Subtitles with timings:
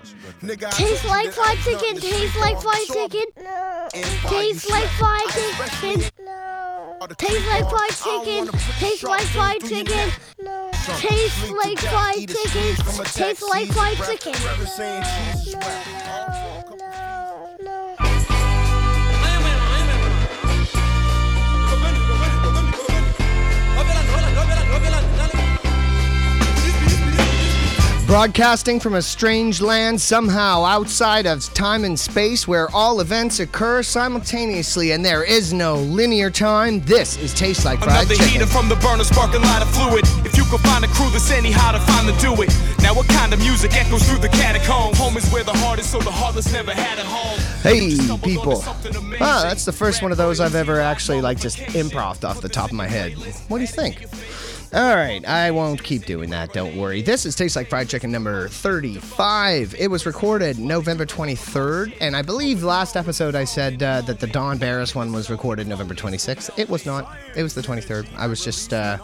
[0.00, 1.96] Tastes like fried chicken.
[1.96, 3.26] Tastes like fried chicken.
[4.28, 6.00] Tastes like fried chicken.
[7.18, 8.48] Tastes like fried chicken.
[8.78, 10.10] Tastes like fried chicken.
[10.96, 12.76] Tastes like fried chicken.
[13.04, 14.34] Tastes like fried chicken.
[28.10, 33.84] Broadcasting from a strange land somehow outside of time and space where all events occur
[33.84, 38.32] simultaneously and there is no linear time, this is Taste Like Fried Another Chicken.
[38.32, 40.04] heater from the burner, sparking light of fluid.
[40.26, 42.52] If you could find a crew that's anyhow to find to do it.
[42.82, 44.92] Now, what kind of music echoes through the catacomb?
[44.96, 47.38] Home is where the heart is, so the heartless never had a home.
[47.62, 48.64] Hey, people.
[49.20, 52.48] Ah, that's the first one of those I've ever actually, like, just improv off the
[52.48, 53.12] top of my head.
[53.46, 54.04] What do you think?
[54.72, 57.02] All right, I won't keep doing that, don't worry.
[57.02, 59.74] This is Tastes Like Fried Chicken number 35.
[59.76, 64.28] It was recorded November 23rd, and I believe last episode I said uh, that the
[64.28, 66.56] Don Barris one was recorded November 26th.
[66.56, 67.18] It was not.
[67.34, 68.06] It was the 23rd.
[68.16, 68.98] I was just uh,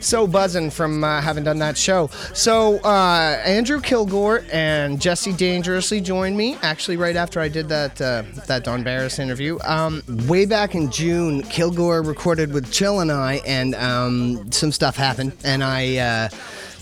[0.00, 2.08] so buzzing from uh, having done that show.
[2.34, 8.00] So, uh, Andrew Kilgore and Jesse Dangerously joined me, actually, right after I did that
[8.00, 9.58] uh, that Don Barris interview.
[9.64, 14.95] Um, way back in June, Kilgore recorded with Chill and I, and um, some stuff
[14.96, 15.96] happened, and I.
[15.96, 16.28] Uh,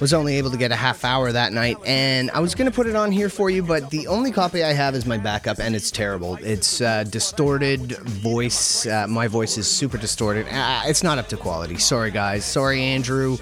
[0.01, 2.75] was only able to get a half hour that night, and I was going to
[2.75, 5.59] put it on here for you, but the only copy I have is my backup,
[5.61, 6.37] and it's terrible.
[6.43, 8.87] It's uh, distorted voice.
[8.87, 10.47] Uh, my voice is super distorted.
[10.51, 11.79] Uh, it's not up to quality.
[11.79, 12.45] Sorry, guys.
[12.45, 13.39] Sorry, Andrew.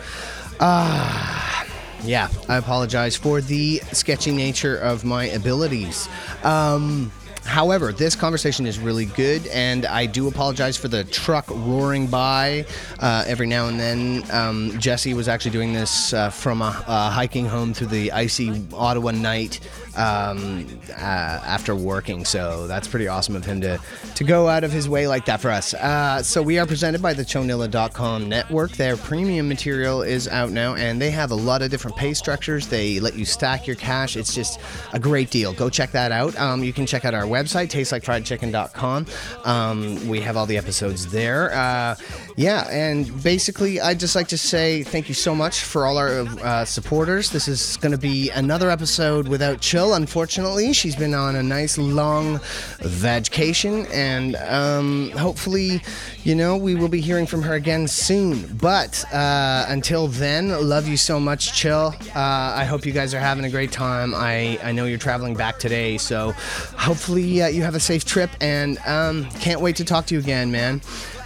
[0.61, 1.67] Ah.
[2.05, 6.09] yeah, I apologize for the sketchy nature of my abilities.
[6.45, 7.11] Um,
[7.45, 12.67] However, this conversation is really good, and I do apologize for the truck roaring by
[12.99, 14.25] uh, every now and then.
[14.31, 18.65] Um, Jesse was actually doing this uh, from a, a hiking home through the icy
[18.73, 19.61] Ottawa night
[19.97, 23.79] um, uh, after working, so that's pretty awesome of him to,
[24.15, 25.75] to go out of his way like that for us.
[25.75, 28.73] Uh, so, we are presented by the Chonilla.com network.
[28.73, 32.67] Their premium material is out now, and they have a lot of different pay structures.
[32.67, 34.17] They let you stack your cash.
[34.17, 34.61] It's just
[34.93, 35.53] a great deal.
[35.53, 36.39] Go check that out.
[36.39, 39.07] Um, you can check out our website, tastelikeFriedChicken.com.
[39.45, 41.53] Um, we have all the episodes there.
[41.53, 41.97] Uh,
[42.37, 46.21] yeah, and basically, I'd just like to say thank you so much for all our
[46.43, 47.31] uh, supporters.
[47.31, 49.61] This is going to be another episode without
[49.91, 52.41] Unfortunately, she's been on a nice long
[52.79, 55.83] vacation, and um, hopefully,
[56.23, 58.47] you know, we will be hearing from her again soon.
[58.59, 61.95] But uh, until then, love you so much, Chill.
[62.15, 62.19] Uh,
[62.55, 64.15] I hope you guys are having a great time.
[64.15, 66.31] I, I know you're traveling back today, so
[66.79, 70.21] hopefully uh, you have a safe trip, and um, can't wait to talk to you
[70.21, 70.81] again, man.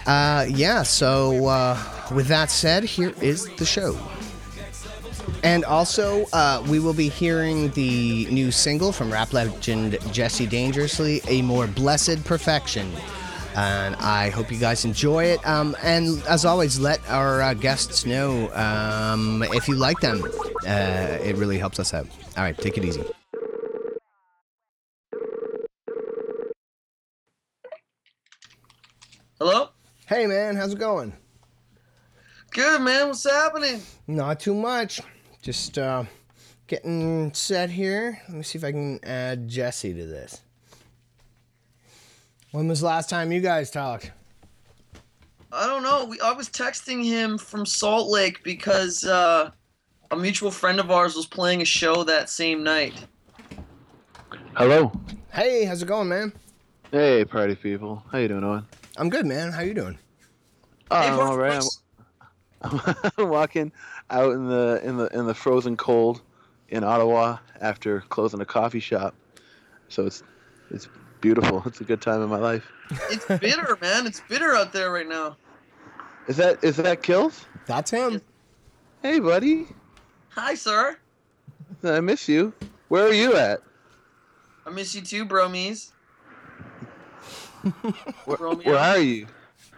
[0.06, 1.78] Uh, yeah, so uh,
[2.14, 3.98] with that said, here is the show.
[5.42, 11.20] And also, uh, we will be hearing the new single from rap legend Jesse Dangerously,
[11.28, 12.90] A More Blessed Perfection.
[13.54, 15.46] And I hope you guys enjoy it.
[15.46, 20.22] Um, and as always, let our uh, guests know um, if you like them.
[20.66, 22.06] Uh, it really helps us out.
[22.36, 23.04] All right, take it easy.
[29.38, 29.68] Hello?
[30.06, 31.12] Hey, man, how's it going?
[32.50, 33.08] Good, man.
[33.08, 33.82] What's happening?
[34.06, 35.00] Not too much.
[35.46, 36.02] Just uh,
[36.66, 38.20] getting set here.
[38.26, 40.40] Let me see if I can add Jesse to this.
[42.50, 44.10] When was the last time you guys talked?
[45.52, 46.04] I don't know.
[46.06, 49.52] We, I was texting him from Salt Lake because uh,
[50.10, 53.06] a mutual friend of ours was playing a show that same night.
[54.54, 54.90] Hello.
[55.32, 56.32] Hey, how's it going, man?
[56.90, 58.02] Hey, party people.
[58.10, 58.66] How you doing, Owen?
[58.96, 59.52] I'm good, man.
[59.52, 59.96] How you doing?
[60.90, 61.62] Oh, Hey, I'm all right.
[62.62, 62.80] I'm,
[63.18, 63.70] I'm walking
[64.10, 66.20] out in the in the in the frozen cold
[66.68, 69.14] in Ottawa after closing a coffee shop.
[69.88, 70.22] So it's
[70.70, 70.88] it's
[71.20, 71.62] beautiful.
[71.66, 72.70] It's a good time in my life.
[73.10, 74.06] It's bitter, man.
[74.06, 75.36] It's bitter out there right now.
[76.28, 77.44] Is that is that kills?
[77.66, 78.20] That's him.
[79.02, 79.66] Hey, buddy.
[80.30, 80.96] Hi, sir.
[81.82, 82.52] I miss you.
[82.88, 83.60] Where are you at?
[84.66, 85.90] I miss you too, bromies.
[88.24, 89.26] Where, where are you?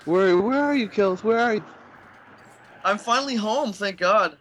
[0.04, 1.24] Where where are you, kills?
[1.24, 1.64] Where are you?
[2.84, 4.36] I'm finally home, thank God.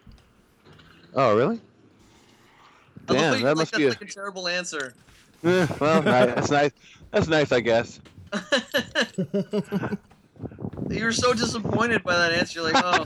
[1.13, 1.59] Oh, really?
[3.09, 3.89] I love how Damn, that like must that's be a.
[3.89, 4.93] like a terrible answer.
[5.43, 6.71] Eh, well, that's nice.
[7.11, 7.99] That's nice, I guess.
[10.89, 12.59] you were so disappointed by that answer.
[12.59, 13.05] You're like, oh,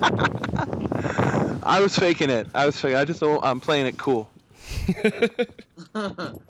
[1.63, 2.47] I was faking it.
[2.53, 2.97] I was faking.
[2.97, 4.29] I just I'm playing it cool.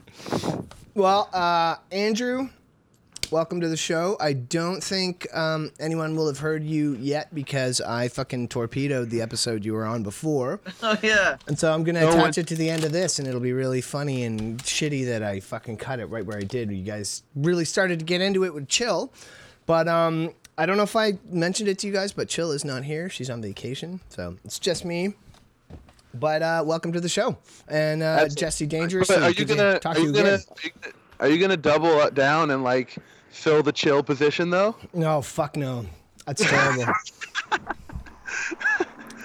[0.93, 2.49] Well, uh, Andrew,
[3.31, 4.17] welcome to the show.
[4.19, 9.21] I don't think um, anyone will have heard you yet because I fucking torpedoed the
[9.21, 10.59] episode you were on before.
[10.83, 11.37] Oh yeah.
[11.47, 13.39] And so I'm gonna No attach one- it to the end of this, and it'll
[13.39, 16.71] be really funny and shitty that I fucking cut it right where I did.
[16.71, 19.13] You guys really started to get into it with Chill,
[19.67, 22.65] but um, I don't know if I mentioned it to you guys, but Chill is
[22.65, 23.09] not here.
[23.09, 25.13] She's on vacation, so it's just me.
[26.15, 27.37] But uh, welcome to the show,
[27.67, 29.07] and uh, Jesse Dangerous.
[29.07, 30.43] But are you gonna talk are to you you gonna again.
[30.49, 32.97] are you gonna- are you gonna double it down and like
[33.31, 34.75] fill the chill position though?
[34.93, 35.85] No, fuck no.
[36.25, 36.85] That's terrible.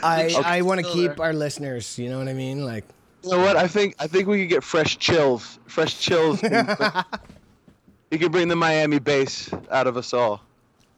[0.02, 1.98] I I want to keep our listeners.
[1.98, 2.64] You know what I mean?
[2.64, 2.84] Like,
[3.22, 3.56] You know what?
[3.56, 5.58] I think I think we could get fresh chills.
[5.66, 6.42] Fresh chills.
[8.10, 10.40] you could bring the Miami bass out of us all.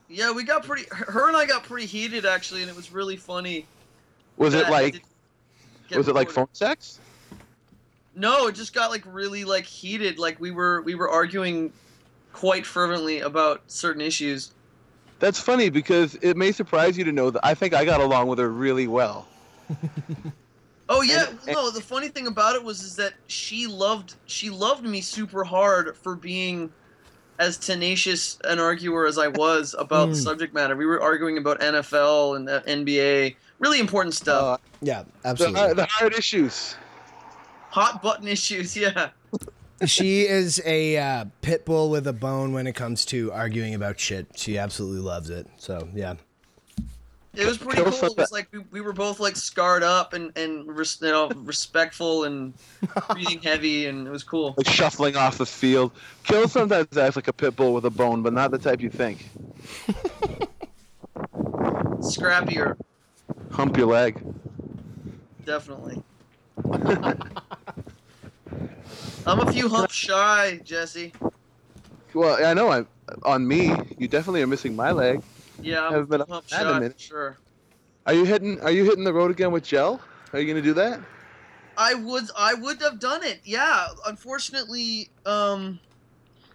[0.09, 0.87] Yeah, we got pretty.
[0.91, 3.67] Her and I got pretty heated actually, and it was really funny.
[4.37, 5.03] Was it like did
[5.89, 7.01] get was it like phone sex?
[8.15, 10.19] No, it just got like really like heated.
[10.19, 11.73] Like we were we were arguing
[12.39, 14.53] quite fervently about certain issues.
[15.19, 18.29] That's funny because it may surprise you to know that I think I got along
[18.29, 19.27] with her really well.
[20.91, 21.71] Oh yeah, And- no.
[21.71, 25.95] The funny thing about it was is that she loved she loved me super hard
[25.95, 26.73] for being
[27.39, 30.23] as tenacious an arguer as I was about the Mm.
[30.25, 30.75] subject matter.
[30.77, 35.61] We were arguing about NFL and uh, NBA, really important stuff, Uh, yeah, the, absolutely.
[35.61, 36.75] uh, the hard issues.
[37.71, 38.75] hot button issues.
[38.85, 39.11] Yeah.
[39.87, 43.99] She is a uh, pit bull with a bone when it comes to arguing about
[44.01, 44.27] shit.
[44.37, 45.47] She absolutely loves it.
[45.57, 46.15] So yeah,
[47.35, 47.93] It was pretty cool.
[47.93, 51.29] It was like we, we were both like scarred up and and res, you know
[51.37, 52.55] respectful and
[53.13, 54.55] breathing heavy, and it was cool.
[54.57, 55.93] Like shuffling off the field.
[56.25, 58.91] Kill sometimes acts like a pit bull with a bone, but not the type you
[58.91, 59.29] think.
[62.01, 62.77] Scrappier,
[63.53, 64.23] Hump your leg.
[65.45, 66.03] definitely.
[69.27, 71.13] I'm a few humps shy, Jesse.
[72.15, 72.71] Well, I know.
[72.71, 72.87] I'm
[73.25, 75.23] on me, you definitely are missing my leg.
[75.61, 77.39] Yeah, I'm Haven't been a hump shy for sure.
[78.07, 78.61] Are you hitting?
[78.61, 80.01] Are you hitting the road again with gel?
[80.33, 81.01] Are you gonna do that?
[81.77, 83.41] I would I would have done it.
[83.45, 85.79] Yeah, unfortunately, um,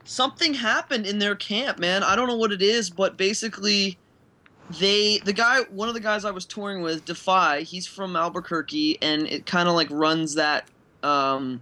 [0.04, 2.04] something happened in their camp, man.
[2.04, 3.98] I don't know what it is, but basically,
[4.80, 7.62] they the guy one of the guys I was touring with, Defy.
[7.62, 10.68] He's from Albuquerque, and it kind of like runs that.
[11.04, 11.62] Um,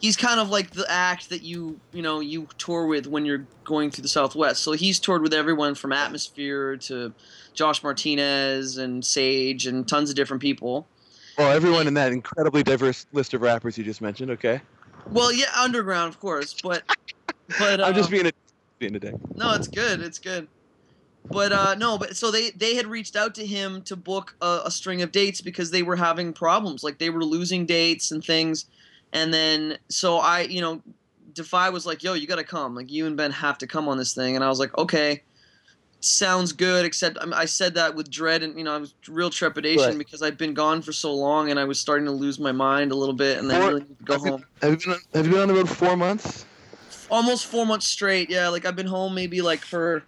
[0.00, 3.46] he's kind of like the act that you you know you tour with when you're
[3.64, 4.62] going through the Southwest.
[4.62, 7.12] So he's toured with everyone from Atmosphere to
[7.54, 10.86] Josh Martinez and Sage and tons of different people.
[11.38, 14.30] Well, everyone in that incredibly diverse list of rappers you just mentioned.
[14.32, 14.60] Okay,
[15.10, 16.82] Well, yeah, underground, of course, but
[17.58, 18.32] but uh, I'm just being a
[18.78, 19.14] being a dick.
[19.36, 20.48] no, it's good, it's good.
[21.30, 24.62] But uh, no, but so they they had reached out to him to book a,
[24.64, 28.24] a string of dates because they were having problems, like they were losing dates and
[28.24, 28.66] things,
[29.12, 30.82] and then so I, you know,
[31.34, 32.74] Defy was like, "Yo, you got to come.
[32.74, 35.22] Like you and Ben have to come on this thing," and I was like, "Okay."
[36.02, 39.28] Sounds good, except um, I, said that with dread and you know I was real
[39.28, 39.98] trepidation Right.
[39.98, 42.90] because I'd been gone for so long and I was starting to lose my mind
[42.90, 44.44] a little bit and then really need to go have, you, home.
[44.62, 46.46] have you been on, have you been on the road four months?
[47.10, 48.30] almost four months straight.
[48.30, 50.02] Yeah, like I've been home maybe like for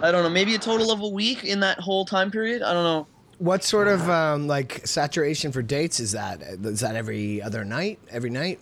[0.00, 2.62] I don't know, maybe a total of a week in that whole time period.
[2.62, 3.06] I don't know.
[3.42, 6.40] What sort of um, like saturation for dates is that?
[6.42, 7.98] Is that every other night?
[8.08, 8.60] Every night?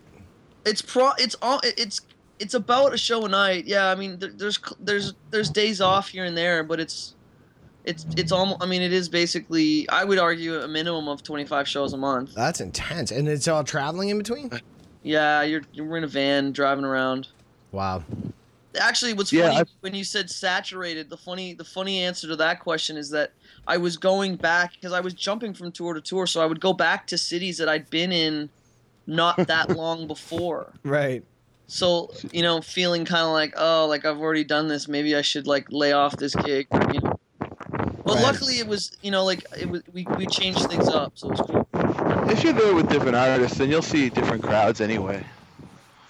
[0.64, 1.10] It's pro.
[1.18, 1.60] It's all.
[1.62, 2.00] It's
[2.38, 3.66] it's about a show a night.
[3.66, 7.14] Yeah, I mean there's there's there's days off here and there, but it's
[7.84, 8.62] it's it's almost.
[8.62, 9.86] I mean it is basically.
[9.90, 12.34] I would argue a minimum of 25 shows a month.
[12.34, 14.50] That's intense, and it's all traveling in between.
[15.02, 17.28] Yeah, you're you're in a van driving around.
[17.70, 18.02] Wow.
[18.78, 22.36] Actually, what's Yeah, funny I- when you said saturated, the funny the funny answer to
[22.36, 23.32] that question is that
[23.66, 26.60] I was going back because I was jumping from tour to tour, so I would
[26.60, 28.48] go back to cities that I'd been in
[29.06, 30.72] not that long before.
[30.84, 31.24] Right.
[31.66, 34.86] So you know, feeling kind of like, oh, like I've already done this.
[34.88, 36.66] Maybe I should like lay off this gig.
[36.72, 37.18] You know.
[38.04, 38.22] But Right.
[38.24, 41.38] luckily, it was you know like it was we we changed things up, so it
[41.38, 41.68] was cool.
[42.30, 45.24] If you're there with different artists, then you'll see different crowds anyway.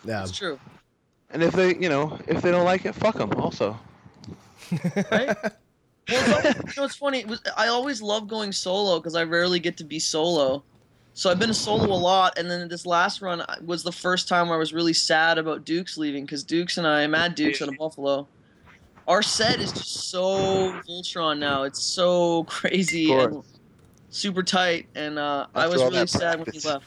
[0.04, 0.22] Yeah.
[0.22, 0.58] It's true,
[1.30, 3.32] And if they, you know, if they don't like it, fuck them.
[3.38, 3.78] Also,
[5.10, 5.36] right?
[6.08, 7.20] Well, you know, it's funny.
[7.20, 10.64] It was, I always love going solo because I rarely get to be solo.
[11.12, 14.48] So I've been solo a lot, and then this last run was the first time
[14.48, 17.68] where I was really sad about Dukes leaving because Dukes and I, Mad Dukes out
[17.68, 18.28] of Buffalo,
[19.06, 21.64] our set is just so Voltron now.
[21.64, 23.42] It's so crazy and
[24.10, 26.86] super tight, and uh, I was really sad when he left.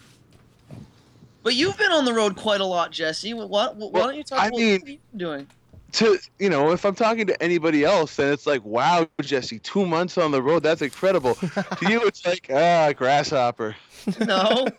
[1.44, 3.34] But you've been on the road quite a lot, Jesse.
[3.34, 3.76] What?
[3.76, 5.48] what why don't you talk I about mean- what you've been doing?
[5.94, 9.86] to you know, if I'm talking to anybody else, then it's like, wow, Jesse, two
[9.86, 11.36] months on the road, that's incredible.
[11.36, 13.76] to you, it's like, ah, grasshopper.
[14.26, 14.68] No.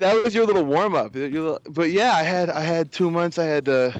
[0.00, 1.12] That was your little warm up.
[1.12, 3.38] But yeah, I had I had two months.
[3.38, 3.92] I had uh,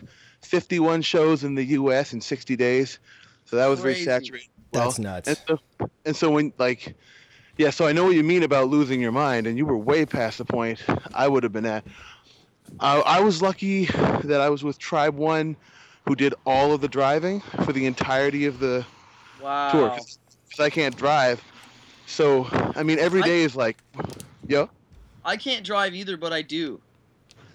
[0.43, 2.13] 51 shows in the U.S.
[2.13, 2.99] in 60 days,
[3.45, 4.05] so that was Crazy.
[4.05, 4.49] very saturated.
[4.73, 4.85] well.
[4.87, 5.29] That's nuts.
[5.29, 6.97] And so, and so when like,
[7.57, 10.05] yeah, so I know what you mean about losing your mind, and you were way
[10.07, 10.81] past the point
[11.15, 11.85] I would have been at.
[12.81, 15.57] I, I was lucky that I was with Tribe One,
[16.07, 18.85] who did all of the driving for the entirety of the
[19.41, 19.71] Wow.
[19.71, 21.43] tour, because I can't drive.
[22.07, 23.77] So I mean, every day I- is like,
[24.47, 24.69] yo.
[25.25, 26.81] I can't drive either, but I do.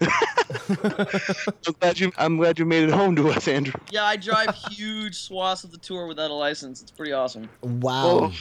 [0.00, 2.12] I'm glad you.
[2.16, 3.74] I'm glad you made it home to us, Andrew.
[3.90, 6.82] Yeah, I drive huge swaths of the tour without a license.
[6.82, 7.48] It's pretty awesome.
[7.62, 8.32] Wow.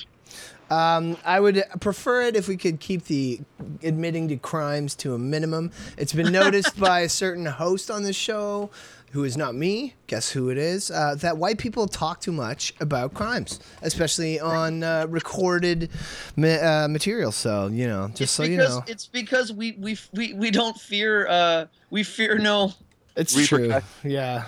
[0.69, 3.39] Um, I would prefer it if we could keep the
[3.83, 5.71] admitting to crimes to a minimum.
[5.97, 8.69] It's been noticed by a certain host on the show,
[9.11, 9.95] who is not me.
[10.07, 10.91] Guess who it is?
[10.91, 15.89] Uh, that white people talk too much about crimes, especially on uh, recorded
[16.35, 17.31] ma- uh, material.
[17.31, 20.51] So you know, just it's so because you know, it's because we we we, we
[20.51, 22.73] don't fear uh we fear no
[23.15, 23.73] it's true.
[24.03, 24.45] Yeah.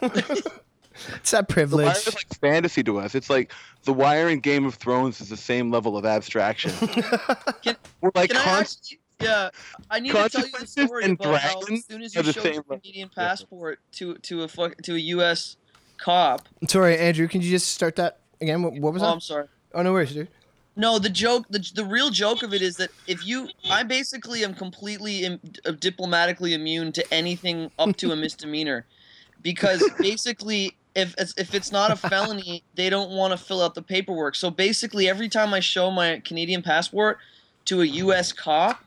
[1.16, 1.96] it's that The Wire privilege.
[2.08, 3.14] is like fantasy to us.
[3.14, 3.52] It's like
[3.84, 6.70] The Wire and Game of Thrones is the same level of abstraction.
[7.62, 8.98] Can- We're like Can I actually?
[9.20, 9.50] Yeah,
[9.88, 12.32] I need to tell you the story about how as soon as are you the
[12.32, 12.78] showed same your level.
[12.80, 15.56] Canadian passport to to a fuck, to a U.S.
[15.98, 16.48] cop.
[16.68, 17.28] Sorry, Andrew.
[17.28, 18.62] Can you just start that again?
[18.62, 19.12] What, what was Oh, that?
[19.12, 19.46] I'm sorry.
[19.74, 20.26] Oh no worries, dude.
[20.74, 24.42] No, the joke, the, the real joke of it is that if you, I basically
[24.42, 28.86] am completely Im, uh, diplomatically immune to anything up to a misdemeanor,
[29.42, 33.74] because basically, if it's, if it's not a felony, they don't want to fill out
[33.74, 34.34] the paperwork.
[34.34, 37.18] So basically, every time I show my Canadian passport
[37.66, 38.32] to a U.S.
[38.32, 38.82] cop,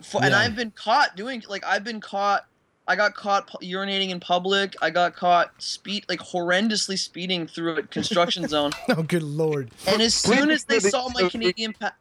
[0.00, 2.46] for, and I've been caught doing like I've been caught.
[2.86, 4.74] I got caught urinating in public.
[4.80, 8.70] I got caught speed like horrendously speeding through a construction zone.
[8.88, 9.70] Oh, good lord.
[9.86, 11.92] And as soon as they saw my Canadian pa-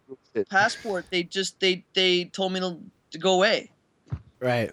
[0.50, 2.78] passport, they just they they told me to,
[3.12, 3.70] to go away.
[4.40, 4.72] Right.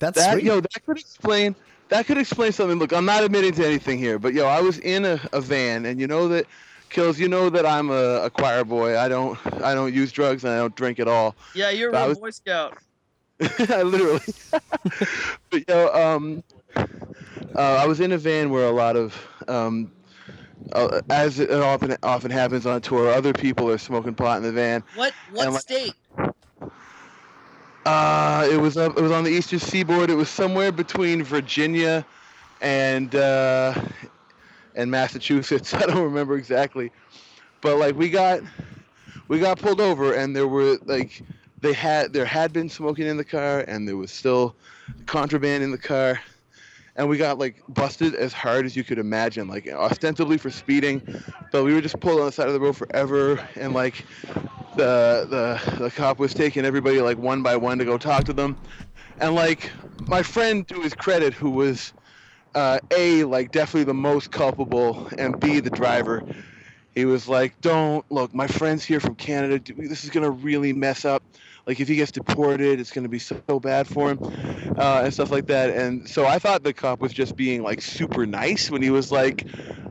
[0.00, 0.44] That's that sweet.
[0.44, 1.54] yo that could explain
[1.88, 2.78] that could explain something.
[2.78, 5.84] Look i'm not admitting to anything here but yo i was in a, a van
[5.86, 6.46] and you know that
[6.90, 8.98] kills you know that i'm a, a choir boy.
[8.98, 11.34] I don't i don't use drugs and i don't drink at all.
[11.54, 12.78] Yeah, you're That a was- Boy Scout.
[13.40, 14.20] I literally.
[15.50, 16.42] But yo um
[16.76, 19.14] uh, i was in a van where a lot of
[19.48, 19.90] um
[20.72, 24.52] uh, as it often often happens on tour other people are smoking pot in the
[24.52, 24.82] van.
[24.94, 25.94] What what like- state?
[27.84, 28.96] Uh, it was up.
[28.96, 30.10] It was on the eastern seaboard.
[30.10, 32.04] It was somewhere between Virginia
[32.60, 33.74] and uh,
[34.74, 35.74] and Massachusetts.
[35.74, 36.90] I don't remember exactly,
[37.60, 38.40] but like we got
[39.28, 41.22] we got pulled over, and there were like
[41.60, 44.56] they had there had been smoking in the car, and there was still
[45.06, 46.20] contraband in the car,
[46.96, 51.02] and we got like busted as hard as you could imagine, like ostensibly for speeding,
[51.50, 54.04] but we were just pulled on the side of the road forever, and like
[54.76, 58.32] the the the cop was taking everybody like one by one to go talk to
[58.32, 58.56] them,
[59.18, 59.70] and like
[60.06, 61.92] my friend, to his credit, who was
[62.54, 66.22] uh, a like definitely the most culpable, and b the driver.
[66.94, 69.60] He was like, "Don't look, my friend's here from Canada.
[69.76, 71.24] This is gonna really mess up.
[71.66, 74.18] Like if he gets deported, it's gonna be so bad for him,
[74.76, 77.80] uh, and stuff like that." And so I thought the cop was just being like
[77.80, 79.46] super nice when he was like,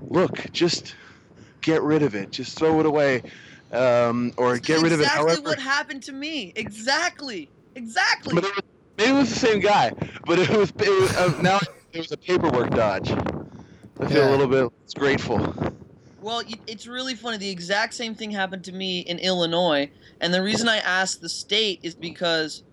[0.10, 0.96] "Look, just
[1.62, 2.32] get rid of it.
[2.32, 3.24] Just throw it away."
[3.72, 6.53] Um, or get rid of it exactly however what happened to me.
[6.56, 7.50] Exactly.
[7.75, 8.36] Exactly.
[8.36, 8.62] but it was,
[9.00, 9.92] maybe it was the same guy,
[10.27, 11.60] but it was, it was uh, now
[11.92, 13.10] it was a paperwork dodge.
[13.10, 14.30] I feel Yeah.
[14.30, 15.39] a little bit grateful.
[16.24, 17.38] Well, it's really funny.
[17.38, 21.27] The exact same thing happened to me in Illinois, and the reason I asked the
[21.30, 22.63] state is because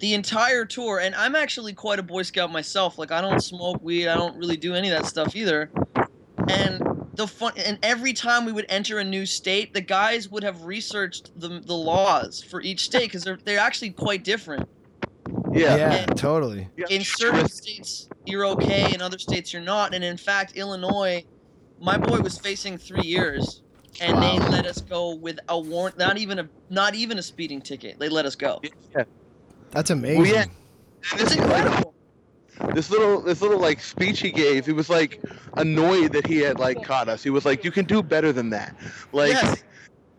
[0.00, 2.98] the entire tour, and I'm actually quite a Boy Scout myself.
[2.98, 5.70] Like I don't smoke weed, I don't really do any of that stuff either.
[6.48, 6.82] And
[7.14, 10.64] the fun, and every time we would enter a new state, the guys would have
[10.64, 14.66] researched the the laws for each state because they're they're actually quite different.
[15.52, 15.76] Yeah.
[15.76, 16.68] Yeah, And- totally.
[16.88, 21.22] In certain states you're okay in other states you're not and in fact illinois
[21.80, 23.62] my boy was facing three years
[24.00, 27.60] and they let us go with a warrant not even a not even a speeding
[27.60, 28.60] ticket they let us go
[28.94, 29.04] yeah.
[29.70, 30.22] That's amazing.
[30.22, 30.44] Well, yeah.
[31.14, 31.94] it's incredible
[32.74, 35.20] This little, this little like speech he gave, he was like
[35.56, 37.24] annoyed that he had like caught us.
[37.24, 38.76] He was like, "You can do better than that."
[39.12, 39.64] Like, yes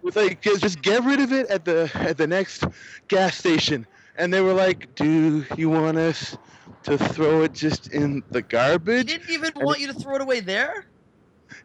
[0.06, 2.64] it was like just just get rid of it at the at the next
[3.08, 3.88] gas station.
[4.18, 6.38] And they were like, "Do you want us
[6.84, 10.22] to throw it just in the he garbage?" didn't even want you to throw it
[10.22, 10.86] away there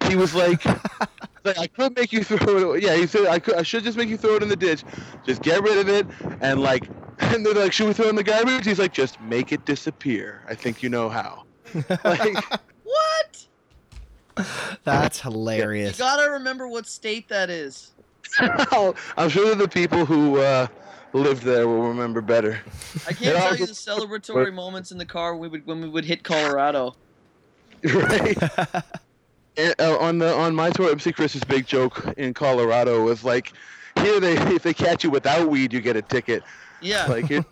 [0.09, 0.65] he was like,
[1.45, 2.63] like I could make you throw it.
[2.63, 2.79] Away.
[2.81, 3.55] Yeah, he said I could.
[3.55, 4.85] I should just make you throw it in the ditch.
[5.25, 6.07] Just get rid of it,
[6.41, 6.89] and like,
[7.19, 8.65] and they're like, should we throw it in the garbage?
[8.65, 10.43] He's like, just make it disappear.
[10.49, 11.45] I think you know how.
[12.05, 12.45] Like,
[12.83, 13.47] what
[14.85, 15.99] That's you hilarious.
[15.99, 17.93] gotta remember what state that is
[18.41, 20.67] I'm sure that the people who uh,
[21.13, 22.61] lived there will remember better.
[23.07, 25.89] i can't It tell you the celebratory moments in the car we would when we
[25.89, 26.95] would hit colorado
[27.95, 28.37] right?
[29.61, 33.53] And, uh, on the on my tour, MC Chris's big joke in Colorado was like,
[34.03, 36.43] here they if they catch you without weed, you get a ticket.
[36.81, 37.07] Yeah.
[37.07, 37.45] Like here,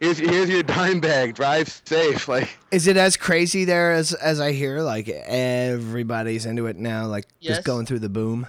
[0.00, 1.34] here's here's your dime bag.
[1.34, 2.26] Drive safe.
[2.28, 4.80] Like Is it as crazy there as as I hear?
[4.80, 7.56] Like everybody's into it now, like Yes.
[7.56, 8.46] just going through the boom.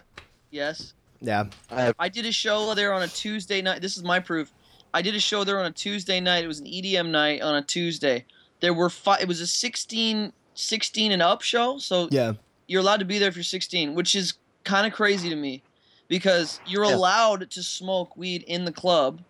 [0.50, 0.94] yes.
[1.24, 1.46] Yeah.
[1.70, 3.82] I have I did a show there on a Tuesday night.
[3.82, 4.52] This is my proof.
[4.94, 6.44] I did a show there on a Tuesday night.
[6.44, 8.26] It was an EDM night on a Tuesday.
[8.60, 9.22] There were five.
[9.22, 11.78] It was a 16, 16 and up show.
[11.78, 12.34] So Yeah.
[12.72, 15.62] You're allowed to be there if you're 16, which is kind of crazy to me,
[16.08, 16.96] because you're Yeah.
[16.96, 19.22] allowed to smoke weed in the club.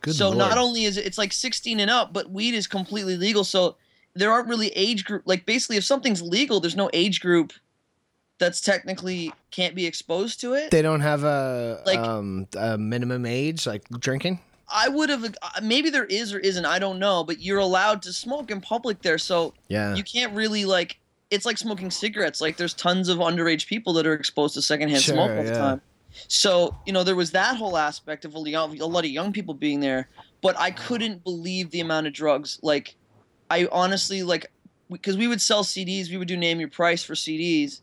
[0.00, 0.38] Good so lord.
[0.38, 3.44] not only is it it's like 16 and up, but weed is completely legal.
[3.44, 3.76] So
[4.14, 5.22] there aren't really age group.
[5.26, 7.52] Like basically, if something's legal, there's no age group
[8.38, 10.70] that's technically can't be exposed to it.
[10.72, 14.40] they don't have a Like- um a minimum age like drinking.
[14.74, 16.64] I would have uh, maybe there is or isn't.
[16.64, 19.94] I don't know, but you're allowed to smoke in public there, so Yeah.
[19.94, 20.98] you can't really like.
[21.32, 22.40] It's like smoking cigarettes.
[22.40, 25.54] Like there's tons of underage people that are exposed to secondhand Sure, smoke all the
[25.54, 25.80] time.
[26.28, 29.80] So you know there was that whole aspect of a lot of young people being
[29.80, 30.08] there,
[30.42, 32.58] but I couldn't believe the amount of drugs.
[32.62, 32.96] Like,
[33.50, 34.52] I honestly like
[34.90, 37.80] because we would sell CDs, we would do name your price for CDs,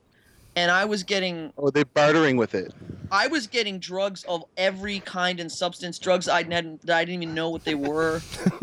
[0.60, 2.74] and I was getting oh they bartering with it.
[3.12, 7.34] I was getting drugs of every kind and substance, drugs I didn't I didn't even
[7.34, 8.22] know what they were.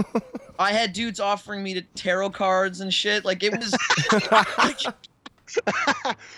[0.59, 3.25] I had dudes offering me to tarot cards and shit.
[3.25, 3.75] Like it was,
[4.31, 4.81] like,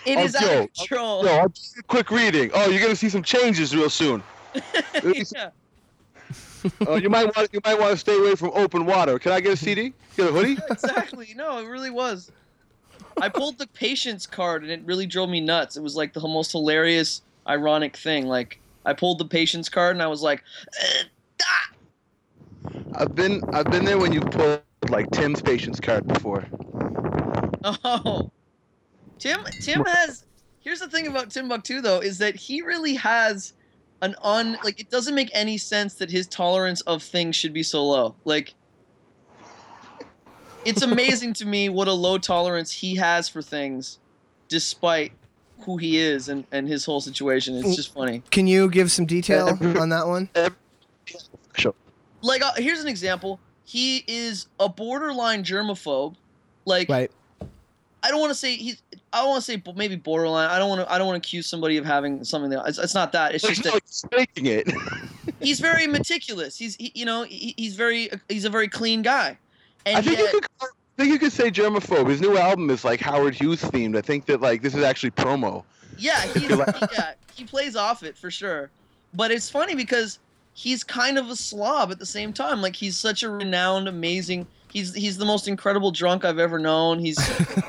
[0.05, 1.25] it Oh, is out of control.
[1.25, 2.51] Yo, I'll do a quick reading.
[2.53, 4.23] Oh, you're gonna see some changes real soon.
[5.03, 5.49] yeah.
[6.87, 9.19] Oh, you might want you might want to stay away from open water.
[9.19, 9.93] Can I get a CD?
[10.15, 10.57] Get a hoodie?
[10.71, 11.33] exactly.
[11.35, 12.31] No, it really was.
[13.21, 15.77] I pulled the patience card and it really drove me nuts.
[15.77, 18.27] It was like the most hilarious, ironic thing.
[18.27, 20.43] Like I pulled the patience card and I was like,
[20.81, 21.03] "Eh,
[22.95, 26.45] I've been I've been there when you pulled like Tim's patience card before.
[27.63, 28.31] Oh,
[29.17, 29.41] Tim.
[29.61, 30.25] Tim has.
[30.61, 33.53] Here's the thing about Timbuktu though, is that he really has
[34.01, 37.63] an un like it doesn't make any sense that his tolerance of things should be
[37.63, 38.15] so low.
[38.25, 38.53] Like,
[40.65, 43.99] it's amazing to me what a low tolerance he has for things,
[44.47, 45.11] despite
[45.61, 47.55] who he is and and his whole situation.
[47.55, 48.23] It's just funny.
[48.31, 50.29] Can you give some detail on that one?
[51.57, 51.73] Sure.
[52.21, 53.39] Like, uh, here's an example.
[53.65, 56.15] He is a borderline germaphobe.
[56.65, 57.11] Like, Right.
[58.01, 58.81] I don't want to say he's.
[59.11, 60.49] I don't want to say maybe borderline.
[60.49, 60.91] I don't want to.
[60.91, 62.65] I don't want to accuse somebody of having something that.
[62.67, 63.35] It's, it's not that.
[63.35, 64.71] It's just he's that like faking it.
[65.41, 66.57] he's very meticulous.
[66.57, 69.37] He's he, you know he, he's very he's a very clean guy,
[69.85, 72.09] I think yet you could I think you could say germaphobe.
[72.09, 73.97] His new album is like Howard Hughes themed.
[73.97, 75.63] I think that like this is actually promo.
[75.97, 76.57] yeah he's he,
[76.93, 78.69] yeah he plays off it for sure.
[79.13, 80.19] But it's funny because
[80.53, 82.61] he's kind of a slob at the same time.
[82.61, 84.45] Like he's such a renowned, amazing.
[84.71, 86.99] He's he's the most incredible drunk I've ever known.
[86.99, 87.17] He's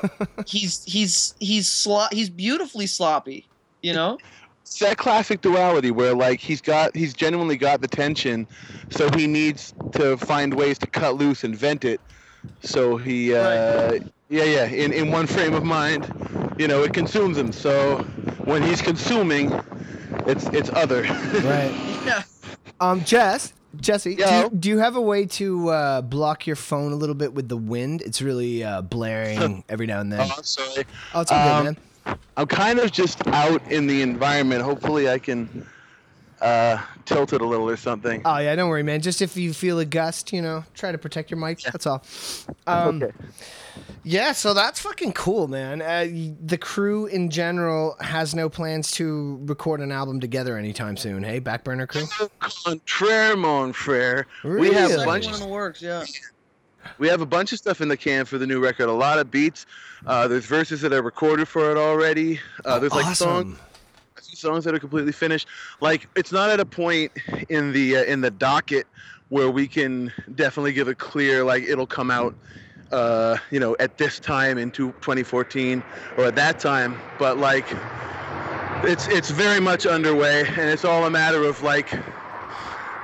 [0.46, 3.46] he's he's he's slo- he's beautifully sloppy.
[3.83, 4.18] You know.
[4.71, 8.47] It's that classic duality where like he's got he's genuinely got the tension,
[8.89, 12.01] so he needs to find ways to cut loose and vent it.
[12.63, 13.95] So he uh,
[14.29, 16.07] yeah yeah in in one frame of mind,
[16.57, 17.51] you know it consumes him.
[17.51, 17.99] So
[18.45, 19.53] when he's consuming,
[20.29, 21.03] it's it's other.
[21.43, 21.75] Right.
[22.07, 22.23] Yeah.
[22.79, 26.93] Um, Jess, Jesse, do you, do you have a way to uh, block your phone
[26.93, 28.03] a little bit with the wind?
[28.03, 30.21] It's really uh, blaring every now and then.
[30.21, 30.85] oh, I'm sorry.
[31.13, 31.77] Oh, it's all good, um, man.
[32.40, 34.62] I'm kind of just out in the environment.
[34.62, 35.66] Hopefully, I can
[36.40, 38.22] uh, tilt it a little or something.
[38.24, 39.03] Oh yeah, don't worry, man.
[39.03, 41.61] Just if you feel a gust, you know, try to protect your mic.
[41.61, 42.03] That's all.
[42.66, 43.12] Um, okay.
[44.05, 45.83] Yeah, so that's fucking cool, man.
[45.83, 46.07] Uh,
[46.42, 51.22] the crew in general has no plans to record an album together anytime soon.
[51.22, 52.07] Hey, Backburner crew.
[52.38, 54.26] Contraire, mon frere.
[54.44, 55.26] We have a bunch.
[55.26, 55.83] one in the works.
[55.83, 56.07] Yeah.
[56.99, 58.88] We have a bunch of stuff in the can for the new record.
[58.88, 59.66] A lot of beats.
[60.07, 62.40] Uh, there's verses that are recorded for it already.
[62.64, 63.59] Uh, there's like songs,
[64.16, 65.49] songs that are completely finished.
[65.81, 67.12] Like it's not at a point
[67.49, 68.87] in the uh, in the docket
[69.29, 72.35] where we can definitely give a clear like it'll come out.
[72.93, 75.81] Uh, you know, at this time into 2014
[76.16, 77.64] or at that time, but like
[78.83, 81.88] it's it's very much underway, and it's all a matter of like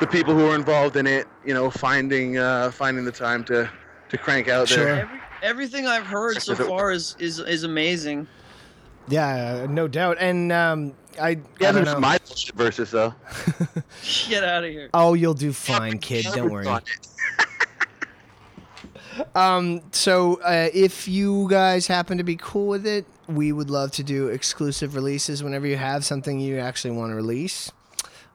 [0.00, 3.70] the people who are involved in it, you know, finding uh, finding the time to
[4.08, 4.84] to crank out Sure.
[4.84, 5.00] there.
[5.02, 8.26] Every, everything I've heard so far is is is amazing.
[9.08, 10.16] Yeah, uh, no doubt.
[10.18, 12.00] And um, I, I Yeah, don't there's know.
[12.00, 13.14] my bullshit verses though.
[14.28, 14.90] Get out of here.
[14.92, 16.26] Oh, you'll do fine, kid.
[16.34, 16.66] Don't worry.
[19.34, 23.90] Um, so uh, if you guys happen to be cool with it, we would love
[23.92, 27.72] to do exclusive releases whenever you have something you actually want to release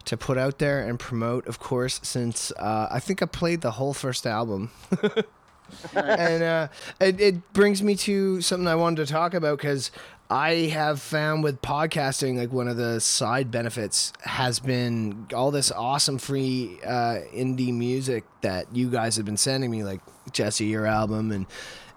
[0.05, 1.47] to put out there and promote.
[1.47, 4.71] Of course, since uh, I think I played the whole first album.
[5.95, 6.67] and uh,
[6.99, 9.91] it, it brings me to something I wanted to talk about because
[10.29, 15.71] I have found with podcasting, like one of the side benefits has been all this
[15.71, 19.99] awesome free uh, indie music that you guys have been sending me, like
[20.31, 21.47] Jesse, your album, and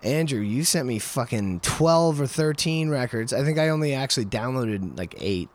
[0.02, 3.32] Andrew, you sent me fucking 12 or 13 records.
[3.32, 5.48] I think I only actually downloaded like eight.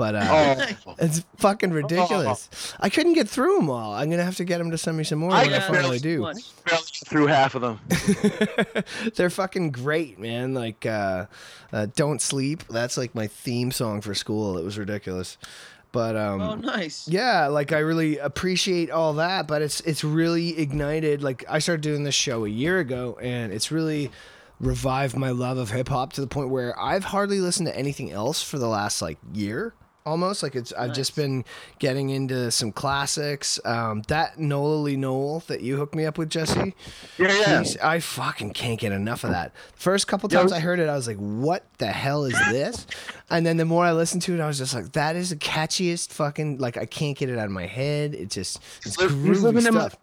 [0.00, 2.48] But uh, Oh, it's fucking ridiculous.
[2.80, 3.92] I couldn't get through them all.
[3.92, 5.98] I'm gonna have to get them to send me some more I when I finally
[5.98, 6.20] do.
[6.22, 6.52] Much.
[7.04, 7.80] through half of them.
[9.16, 10.54] They're fucking great, man.
[10.54, 11.26] Like, uh,
[11.70, 14.56] uh, "Don't Sleep." That's like my theme song for school.
[14.56, 15.36] It was ridiculous,
[15.92, 17.06] but um, Oh, nice.
[17.06, 19.46] yeah, like I really appreciate all that.
[19.46, 21.22] But it's it's really ignited.
[21.22, 24.10] Like I started doing this show a year ago, and it's really
[24.60, 28.10] revived my love of hip hop to the point where I've hardly listened to anything
[28.10, 29.74] else for the last like year.
[30.06, 30.72] Almost like it's.
[30.72, 31.44] I've just been
[31.78, 33.60] getting into some classics.
[33.66, 36.74] Um, that Nola Lee Noel that you hooked me up with, Jesse.
[37.18, 37.58] Yeah, yeah.
[37.58, 39.52] He's- I fucking can't get enough of that.
[39.74, 42.86] First couple times I I heard it, I was like, "What the hell is this?"
[43.28, 45.36] And then the more I listened to it, I was just like, "That is the
[45.36, 48.14] catchiest fucking like I can't get it out of my head.
[48.14, 49.98] It just it's he's groovy living in my- stuff."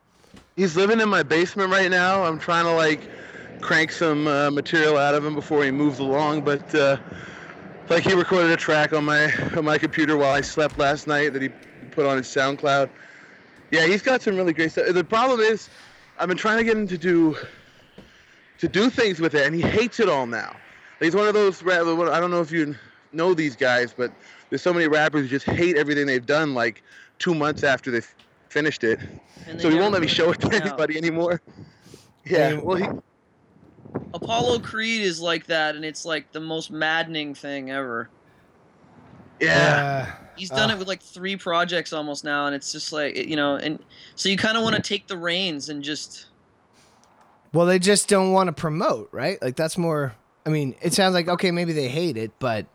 [0.55, 2.23] He's living in my basement right now.
[2.23, 3.01] I'm trying to like
[3.61, 6.97] crank some uh, material out of him before he moves along, but uh,
[7.89, 11.33] like he recorded a track on my on my computer while I slept last night
[11.33, 11.49] that he
[11.91, 12.89] put on his SoundCloud.
[13.71, 14.87] Yeah, he's got some really great stuff.
[14.93, 15.69] The problem is,
[16.19, 17.37] I've been trying to get him to do
[18.59, 20.55] to do things with it, and he hates it all now.
[20.99, 21.61] He's one of those.
[21.63, 21.75] ra-
[22.11, 22.75] I don't know if you
[23.13, 24.11] know these guys, but
[24.49, 26.83] there's so many rappers who just hate everything they've done like
[27.19, 28.15] two months after they've
[28.49, 28.99] finished it.
[29.59, 30.79] So he won't let me show it to anything out.
[30.79, 31.41] anybody anymore.
[32.25, 32.85] Yeah, well, he,
[34.13, 38.09] Apollo Creed is like that, and it's like the most maddening thing ever.
[39.39, 40.73] yeah, He's done Ah.
[40.73, 43.79] it with like three projects almost now, and it's just like you know, and
[44.15, 46.27] so you kind of want to take the reins and just
[47.53, 49.41] well, they just don't want to promote, right?
[49.41, 50.13] Like that's more.
[50.45, 52.65] I mean, it sounds like okay, maybe they hate it, but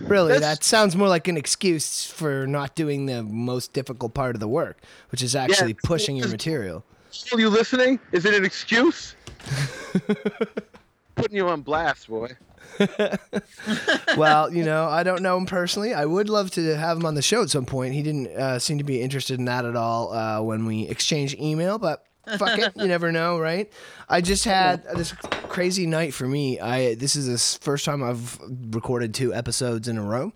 [0.00, 4.34] really, That's- that sounds more like an excuse for not doing the most difficult part
[4.36, 6.84] of the work, which is actually it's- pushing your material.
[7.32, 8.00] Are you listening?
[8.10, 9.14] Is it an excuse?
[11.14, 12.30] Putting you on blast, boy.
[14.16, 15.94] well, you know, I don't know him personally.
[15.94, 17.94] I would love to have him on the show at some point.
[17.94, 21.38] He didn't uh, seem to be interested in that at all uh, when we exchanged
[21.38, 22.04] email, but
[22.38, 23.70] fuck it, you never know, right?
[24.08, 25.12] I just had this
[25.48, 26.58] crazy night for me.
[26.58, 28.38] I this is the first time I've
[28.70, 30.32] recorded two episodes in a row.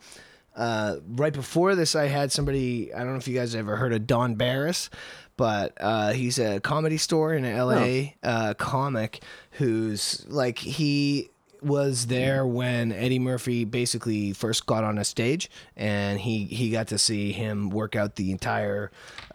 [0.54, 2.92] Uh, right before this, I had somebody.
[2.92, 4.90] I don't know if you guys ever heard of Don Barris,
[5.38, 9.20] but uh, he's a comedy store in LA, uh, comic
[9.52, 11.30] who's like he
[11.62, 16.88] was there when Eddie Murphy basically first got on a stage, and he he got
[16.88, 18.90] to see him work out the entire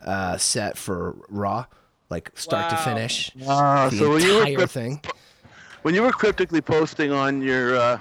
[0.05, 1.65] uh, set for Raw,
[2.11, 5.01] like start to finish, Ah, the so when you were crypt- thing.
[5.81, 7.97] when you were cryptically posting on your uh,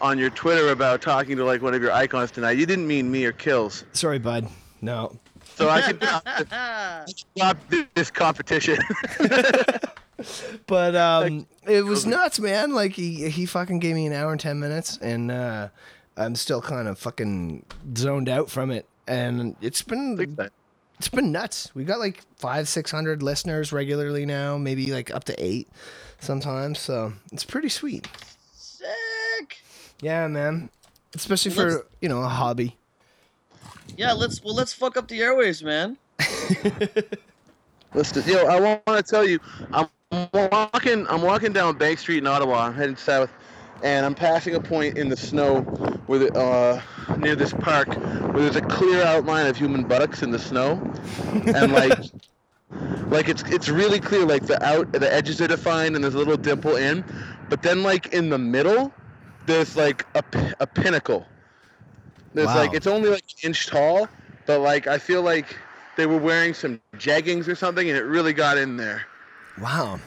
[0.00, 3.10] on your Twitter about talking to like one of your icons tonight, you didn't mean
[3.10, 3.84] me or Kills.
[3.92, 4.46] Sorry, bud.
[4.82, 5.18] No,
[5.56, 5.98] So I can
[7.36, 7.58] stop
[7.94, 8.78] this competition.
[10.66, 12.72] But um, it was nuts, man.
[12.72, 15.68] Like he he fucking gave me an hour and ten minutes, and uh,
[16.16, 17.64] I'm still kind of fucking
[17.96, 18.86] zoned out from it.
[19.06, 20.38] And it's been
[20.98, 21.70] it's been nuts.
[21.74, 25.68] We got like five six hundred listeners regularly now, maybe like up to eight
[26.18, 26.78] sometimes.
[26.78, 28.08] So it's pretty sweet.
[28.54, 29.62] sick.
[30.00, 30.70] Yeah, man.
[31.14, 32.76] Especially for you know a hobby.
[33.96, 35.96] Yeah, let's well let's fuck up the airwaves, man.
[37.94, 39.38] Listen, yo, I want to tell you,
[39.72, 39.88] I'm
[40.34, 42.66] walking, I'm walking down Bank Street in Ottawa.
[42.66, 43.30] I'm heading south,
[43.82, 45.62] and I'm passing a point in the snow
[46.06, 46.80] where the, uh,
[47.16, 50.72] near this park where there's a clear outline of human buttocks in the snow,
[51.46, 51.98] and like,
[53.08, 54.26] like it's it's really clear.
[54.26, 57.04] Like the out, the edges are defined, and there's a little dimple in,
[57.48, 58.92] but then like in the middle,
[59.46, 60.22] there's like a,
[60.60, 61.26] a pinnacle.
[62.36, 62.56] There's Wow.
[62.56, 64.08] like it's only like an inch tall,
[64.44, 65.56] but like I feel like
[65.96, 69.06] they were wearing some jeggings or something, and it really got in there.
[69.58, 69.98] Wow.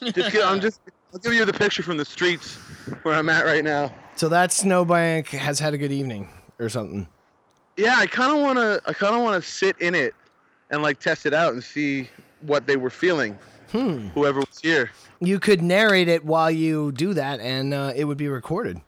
[0.00, 0.80] Just get, I'm just
[1.12, 2.54] I'll give you the picture from the streets
[3.02, 3.92] where I'm at right now.
[4.14, 6.28] So that snowbank has had a good evening
[6.60, 7.08] or something.
[7.76, 10.14] Yeah, I kind of want to I kind of want to sit in it
[10.70, 12.08] and like test it out and see
[12.42, 13.36] what they were feeling.
[13.72, 14.08] Hmm.
[14.14, 14.92] Whoever was here.
[15.18, 18.80] You could narrate it while you do that, and uh, it would be recorded.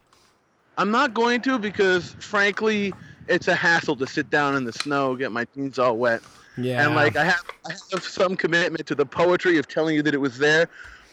[0.78, 2.92] I'm not going to because frankly,
[3.28, 6.22] it's a hassle to sit down in the snow, get my jeans all wet.
[6.58, 6.84] Yeah.
[6.84, 10.14] And like I have, I have some commitment to the poetry of telling you that
[10.14, 10.68] it was there,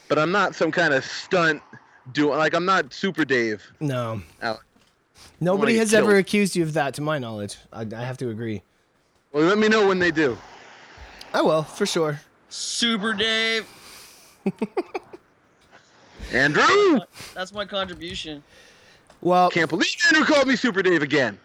[0.07, 1.61] but I'm not some kind of stunt
[2.11, 2.37] doing.
[2.37, 3.63] Like I'm not Super Dave.
[3.79, 4.21] no.
[4.41, 4.59] Out.
[5.39, 7.57] Nobody get has ever accused you of that, to my knowledge.
[7.71, 8.61] I, I have to agree.
[9.31, 10.37] Well, let me know when they do.
[11.33, 12.21] I will, for sure.
[12.49, 13.65] Super Dave.
[16.33, 16.99] Andrew!
[17.33, 18.43] That's my contribution.
[19.23, 21.39] Well, Can't believe Andrew called me Super Dave again.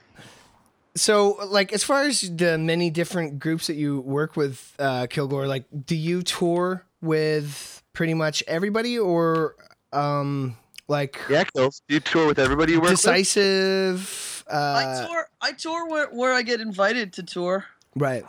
[0.97, 5.47] so like as far as the many different groups that you work with, uh, Kilgore,
[5.47, 9.55] like do you tour with pretty much everybody or
[9.93, 10.57] um
[10.89, 11.83] like Yeah, Kills.
[11.89, 12.99] You tour with everybody you work with?
[12.99, 14.45] decisive?
[14.51, 15.29] I Uh, tour.
[15.41, 17.65] I tour where, where I get invited to tour.
[17.95, 18.25] right.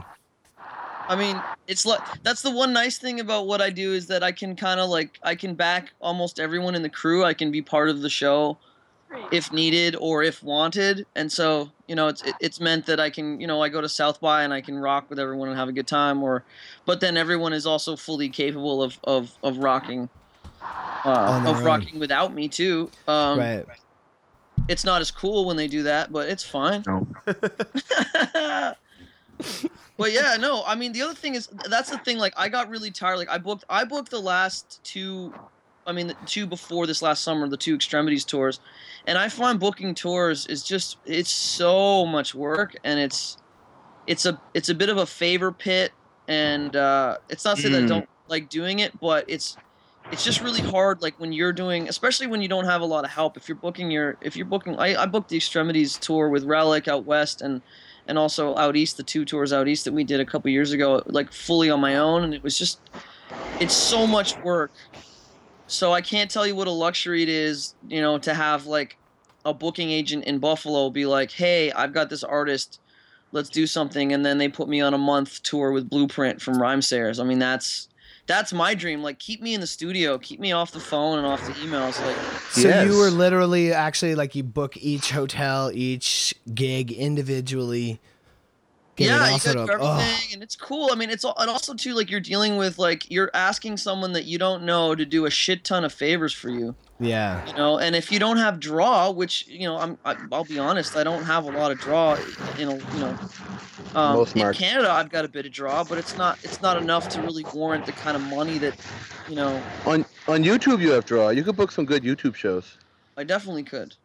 [1.08, 4.22] I mean, it's like that's the one nice thing about what I do is that
[4.22, 7.24] I can kind of like I can back almost everyone in the crew.
[7.26, 8.60] I can be part of the show
[9.32, 13.10] if needed or if wanted, and so you know it's it, it's meant that I
[13.10, 15.58] can you know I go to South by and I can rock with everyone and
[15.58, 16.22] have a good time.
[16.24, 16.44] Or,
[16.86, 20.10] but then everyone is also fully capable of of of rocking.
[21.06, 21.64] Uh, of own.
[21.64, 22.92] rocking without me too.
[23.08, 23.66] Um, right.
[24.68, 26.84] It's not as cool when they do that, but it's fine.
[26.86, 27.08] No.
[29.98, 32.18] but yeah, no, I mean the other thing is that's the thing.
[32.18, 33.18] Like I got really tired.
[33.18, 35.34] Like I booked, I booked the last two,
[35.88, 38.60] I mean the two before this last summer, the two extremities tours,
[39.10, 43.38] and I find booking tours is just it's so much work, and it's
[44.08, 45.94] it's a it's a bit of a favor pit,
[46.28, 47.88] and uh, it's not to say that I Mm.
[47.88, 49.58] don't like doing it, but it's
[50.12, 53.06] it's just really hard like when you're doing especially when you don't have a lot
[53.06, 56.30] of help if you're booking your if you're booking i, I booked the extremities tour
[56.30, 57.64] with relic out west and
[58.08, 60.74] and also out east the two tours out east that we did a couple years
[60.74, 62.90] ago like fully on my own and it was just
[63.60, 64.74] it's so much work
[65.68, 68.99] so i can't tell you what a luxury it is you know to have like
[69.50, 72.80] a booking agent in buffalo be like hey i've got this artist.
[73.32, 74.12] Let's do something.
[74.12, 77.20] And then they put me on a month tour with blueprint from rhymesayers.
[77.20, 77.88] I mean that's
[78.26, 79.04] that's my dream.
[79.04, 80.18] Like keep me in the studio.
[80.18, 82.04] Keep me off the phone and off the emails.
[82.04, 82.16] Like
[82.52, 82.88] So Yes.
[82.88, 88.00] you were literally actually like you book each hotel, each gig individually.
[89.00, 89.78] Get it yeah, you set got up.
[89.82, 90.90] Oh, everything, and it's cool.
[90.92, 94.14] I mean, it's al- and also too like you're dealing with like you're asking someone
[94.14, 97.46] that you don't know to do a shit ton of favors for you, yeah.
[97.48, 97.80] you know.
[97.80, 101.04] And if you don't have draw, which you know, I'm I, I'll be honest, I
[101.04, 102.18] don't have a lot of draw.
[102.58, 103.18] You know, you know.
[103.96, 104.54] Um, Most in.
[104.54, 107.46] Canada, I've got a bit of draw, but it's not it's not enough to really
[107.54, 108.76] warrant the kind of money that,
[109.28, 111.30] you know, On on YouTube, you have draw.
[111.30, 112.78] You could book some good YouTube shows.
[113.18, 113.96] I definitely could.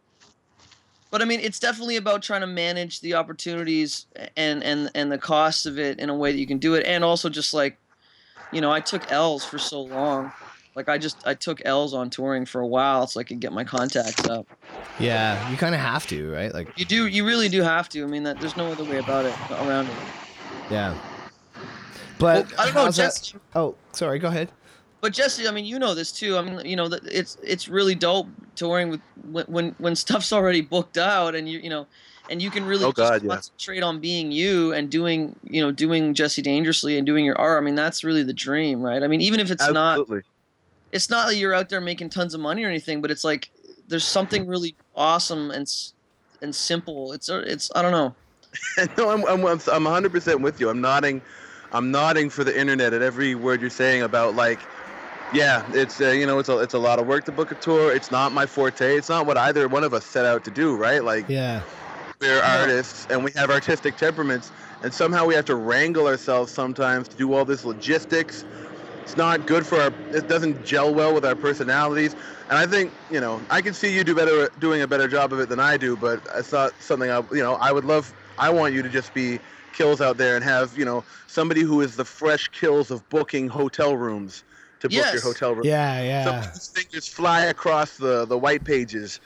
[1.14, 5.16] But I mean, it's definitely about trying to manage the opportunities and and and the
[5.16, 7.79] costs of it in a way that you can do it, and also just like,
[8.50, 10.33] you know, I took L's for so long.
[10.74, 13.53] Like I just I took L's on touring for a while so I could get
[13.53, 14.48] my contacts up.
[14.98, 16.53] Yeah, you kind of have to, right?
[16.53, 18.03] Like, You do you really do have to.
[18.03, 19.94] I mean that there's no other way about it around it.
[20.68, 20.98] yeah.
[22.18, 24.18] But Well, I don't know, that- Oh, sorry.
[24.18, 24.50] Go ahead.
[25.05, 26.38] But Jesse, I mean, you know this too.
[26.38, 30.33] I mean, you know that it's it's really dope touring with when when, when stuff's
[30.33, 31.87] already booked out and you you know,
[32.31, 33.35] and you can really Oh, just God, yeah.
[33.35, 37.61] concentrate on being you and doing you know doing Jesse dangerously and doing your art.
[37.61, 39.03] I mean, that's really the dream, right?
[39.03, 40.09] I mean, even if it's not
[40.90, 43.51] it's not that you're out there making tons of money or anything, but it's like
[43.88, 45.71] there's something really awesome and
[46.40, 47.12] and simple.
[47.12, 48.14] It's uh, it's I don't know.
[48.97, 50.71] no, I'm, I'm, I'm, I'm 100% with you.
[50.71, 51.21] I'm nodding,
[51.73, 54.61] I'm nodding for the internet at every word you're saying about like,
[55.35, 57.57] yeah, it's uh, you know, it's a, it's a lot of work to book a
[57.57, 57.92] tour.
[57.94, 58.97] It's not my forte.
[58.97, 61.03] It's not what either one of us set out to do, right?
[61.03, 61.62] Like, Yeah.
[62.20, 67.09] we're artists and we have artistic temperaments, and somehow we have to wrangle ourselves sometimes
[67.09, 68.44] to do all this logistics.
[69.03, 69.90] It's not good for our.
[70.12, 72.14] It doesn't gel well with our personalities.
[72.49, 75.33] And I think you know I can see you do better, doing a better job
[75.33, 75.97] of it than I do.
[75.97, 77.18] But it's not something I.
[77.33, 78.14] You know I would love.
[78.38, 79.40] I want you to just be
[79.73, 83.49] kills out there and have you know somebody who is the fresh kills of booking
[83.49, 84.44] hotel rooms
[84.85, 85.23] to book your Yes.
[85.23, 85.64] hotel room.
[85.66, 86.25] Yeah, yeah.
[86.25, 89.20] Somebody whose fingers fly across the the white pages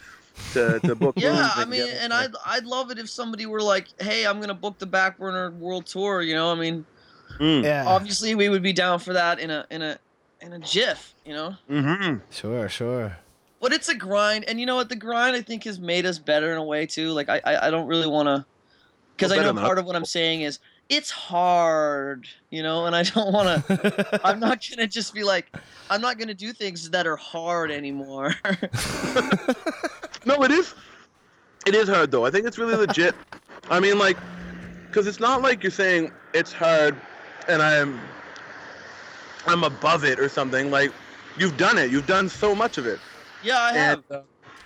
[0.55, 1.15] to to book.
[1.19, 4.41] Yeah, I mean, get- and I'd I'd love it if somebody were like, hey, I'm
[4.41, 6.23] gonna book the Backburner world tour.
[6.23, 6.85] You know, I mean.
[7.39, 7.63] Mm.
[7.63, 7.85] Yeah.
[7.87, 9.99] obviously we would be down for that in a in a
[10.41, 12.17] in a jiff you know Mm-hmm.
[12.31, 13.17] Sure, sure.
[13.61, 16.19] but it's a grind and you know what the grind i think has made us
[16.19, 18.45] better in a way too like i i, I don't really want to
[19.15, 19.67] because Well, i know better not.
[19.67, 24.21] part of what i'm saying is it's hard you know and i don't want to
[24.25, 25.55] i'm not gonna just be like
[25.91, 28.35] i'm not gonna do things that are hard anymore
[30.29, 30.75] No, it is.
[31.67, 32.27] It is hard though.
[32.27, 33.15] I think it's really legit.
[33.71, 34.19] I mean, like,
[34.87, 36.95] because it's not like you're saying it's hard,
[37.49, 37.99] and I'm,
[39.47, 40.71] I'm above it or something.
[40.71, 40.93] Like,
[41.39, 41.91] you've done it.
[41.91, 43.01] You've done so much of it,
[43.43, 44.23] yeah i have and uh,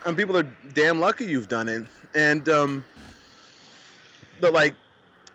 [0.06, 1.86] and people are damn lucky you've done it.
[2.14, 2.84] And um,
[4.40, 4.74] but like,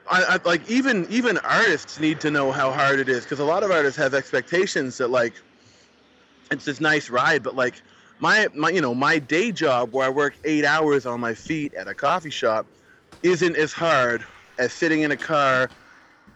[0.09, 3.45] I, I like even even artists need to know how hard it is because a
[3.45, 5.33] lot of artists have expectations that like,
[6.51, 7.81] it's this nice ride, but like
[8.19, 11.73] my my you know my day job where I work eight hours on my feet
[11.73, 12.67] at a coffee shop
[13.23, 14.25] isn't as hard
[14.57, 15.69] as sitting in a car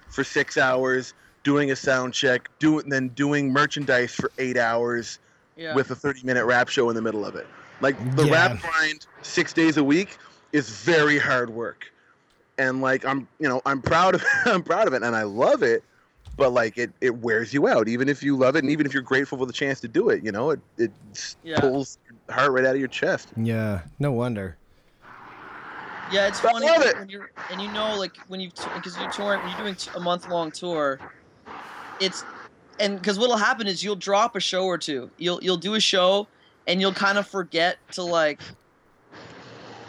[0.10, 5.19] for six hours doing a sound check, doing then doing merchandise for eight hours,
[5.55, 5.75] Yeah.
[5.75, 7.47] with a 30 minute rap show in the middle of it.
[7.79, 8.31] Like the Yeah.
[8.34, 10.17] rap grind six days a week
[10.51, 11.90] is very hard work.
[12.62, 15.63] And like I'm you know, I'm proud of I'm proud of it and I love
[15.63, 15.84] it,
[16.38, 18.93] but like it, it wears you out, even if you love it and even if
[18.93, 20.91] you're grateful for the chance to do it, you know, it it
[21.43, 21.60] Yeah.
[21.60, 23.30] pulls your heart right out of your chest.
[23.36, 24.58] Yeah, no wonder.
[26.12, 27.00] Yeah, it's I funny love when- it.
[27.00, 30.00] when you're and you know like when you because you're touring when you're doing a
[30.00, 31.00] month long tour,
[32.00, 32.24] it's
[32.80, 35.10] and because what'll happen is you'll drop a show or two.
[35.17, 36.28] You'll you'll do a show
[36.67, 38.39] and you'll kind of forget to like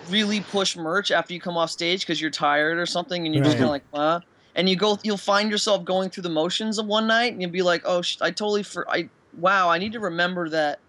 [0.08, 3.44] really push merch after you come off stage because you're tired or something and you're
[3.44, 4.20] just kind of like uh
[4.54, 7.50] and you go you'll find yourself going through the motions of one night and you'll
[7.50, 10.80] be like oh sh- I totally for I wow I need to remember that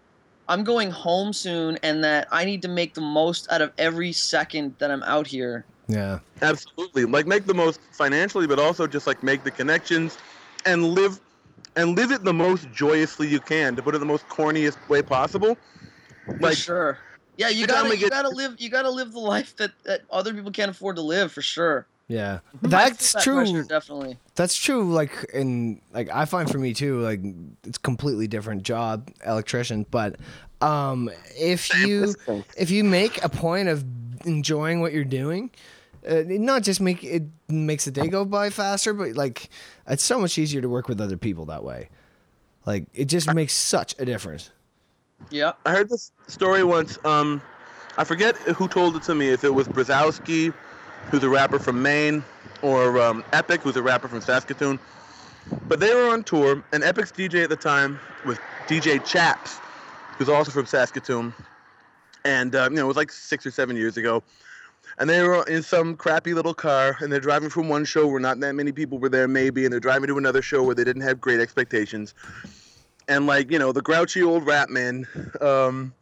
[0.48, 4.12] I'm going home soon and that I need to make the most out of every
[4.12, 5.64] second that I'm out here.
[5.88, 6.18] Yeah.
[6.42, 7.04] Absolutely.
[7.06, 10.18] Like make the most financially, but also just like make the connections
[10.66, 11.20] and live
[11.76, 15.02] and live it the most joyously you can, to put it the most corniest way
[15.02, 15.56] possible.
[16.26, 16.98] For Like sure.
[17.36, 20.32] Yeah, you gotta you get- gotta live you gotta live the life that, that other
[20.34, 21.86] people can't afford to live for sure.
[22.06, 22.40] Yeah.
[22.60, 23.36] That's that true.
[23.36, 24.18] pressure, definitely.
[24.34, 24.92] That's true.
[24.92, 27.00] Like in like I find for me too.
[27.00, 27.20] Like
[27.64, 29.86] it's completely different job, electrician.
[29.90, 30.16] But
[30.60, 32.14] um, if you
[32.56, 33.84] if you make a point of
[34.26, 35.50] enjoying what you're doing,
[36.08, 39.48] uh, not just make it makes the day go by faster, but like
[39.88, 41.88] it's so much easier to work with other people that way.
[42.66, 44.50] Like it just makes such a difference.
[45.30, 45.52] Yeah.
[45.66, 46.98] I heard this story once.
[47.04, 47.42] Um,
[47.96, 49.28] I forget who told it to me.
[49.28, 50.52] If it was Brzowski,
[51.10, 52.24] who's a rapper from Maine,
[52.62, 54.78] or um, Epic, who's a rapper from Saskatoon.
[55.68, 59.58] But they were on tour, and Epic's DJ at the time was DJ Chaps,
[60.18, 61.32] who's also from Saskatoon.
[62.24, 64.22] And uh, you know, it was like six or seven years ago.
[64.98, 68.20] And they were in some crappy little car, and they're driving from one show where
[68.20, 70.84] not that many people were there, maybe, and they're driving to another show where they
[70.84, 72.14] didn't have great expectations.
[73.08, 75.06] And like, you know, the grouchy old rap man,
[75.40, 75.92] um,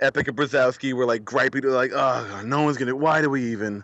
[0.00, 1.62] Epic and Brzowski were like gripey.
[1.62, 2.94] They're like, oh, God, no one's gonna.
[2.96, 3.82] Why do we even?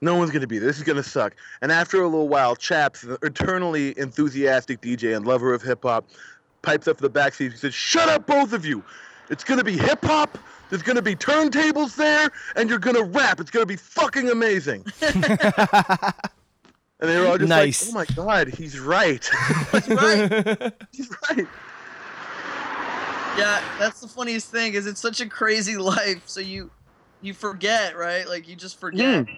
[0.00, 0.58] No one's gonna be.
[0.58, 0.66] there.
[0.68, 1.34] This is gonna suck.
[1.62, 6.06] And after a little while, Chaps, the eternally enthusiastic DJ and lover of hip hop,
[6.62, 7.50] pipes up to the backseat.
[7.50, 8.82] He says, "Shut up, both of you.
[9.28, 10.38] It's gonna be hip hop.
[10.70, 13.40] There's gonna be turntables there, and you're gonna rap.
[13.40, 15.14] It's gonna be fucking amazing." and
[17.00, 17.92] they were all just Nice.
[17.94, 19.28] like, "Oh my God, he's right.
[19.72, 20.72] he's Right.
[20.92, 21.46] he's right."
[23.38, 26.22] Yeah, that's the funniest thing is it's such a crazy life.
[26.26, 26.70] So you
[27.22, 28.28] you forget, right?
[28.28, 29.28] Like you just forget.
[29.28, 29.34] Yeah.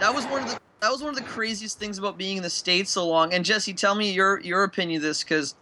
[0.00, 2.42] That was one of the that was one of the craziest things about being in
[2.42, 3.32] the states so long.
[3.32, 5.54] And Jesse, tell me your your opinion of this because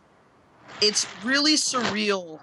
[0.81, 2.41] it's really surreal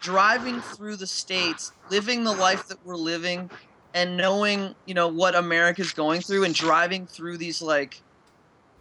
[0.00, 3.50] driving through the states, living the life that we're living,
[3.94, 8.00] and knowing you know what America's going through, and driving through these like.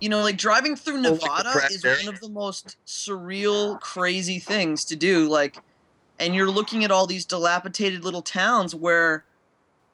[0.01, 4.85] You know, like driving through Oh, Nevada is one of the most surreal, crazy things
[4.85, 5.27] to do.
[5.27, 5.57] Like,
[6.19, 9.23] and you're looking at all these dilapidated little towns where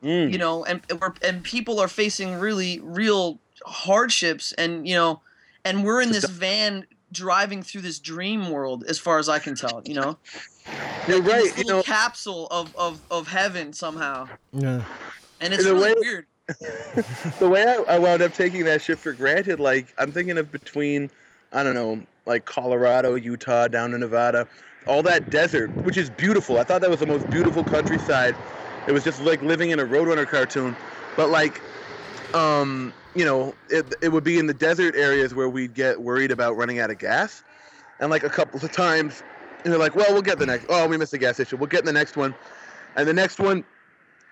[0.04, 0.32] Mm.
[0.32, 0.82] you know and
[1.24, 5.22] and people are facing really real hardships and you know
[5.64, 9.56] and we're in this van driving through this dream world as far as i can
[9.56, 10.18] tell you know
[11.08, 11.58] You're In this right.
[11.58, 14.84] You know, capsule of, of of heaven somehow Yeah.
[15.40, 16.26] and it's really way- weird
[17.40, 20.52] the way I, I wound up taking that shit for granted, like I'm thinking of
[20.52, 21.10] between,
[21.52, 24.48] I don't know, like Colorado, Utah, down to Nevada,
[24.88, 26.60] all that desert, which is beautiful.
[26.60, 28.36] I thought that was the most beautiful countryside.
[28.88, 30.78] It was just like living in a Roadrunner cartoon,
[31.15, 31.63] but like,
[32.34, 36.32] um, you know, it it would be in the desert areas where we'd get worried
[36.32, 37.43] about running out of gas,
[38.00, 39.24] and like a couple of times,
[39.63, 40.65] and they're like, well, we'll get the next.
[40.69, 41.58] Oh, we missed the gas issue.
[41.58, 42.36] We'll get in the next one,
[42.95, 43.65] and the next one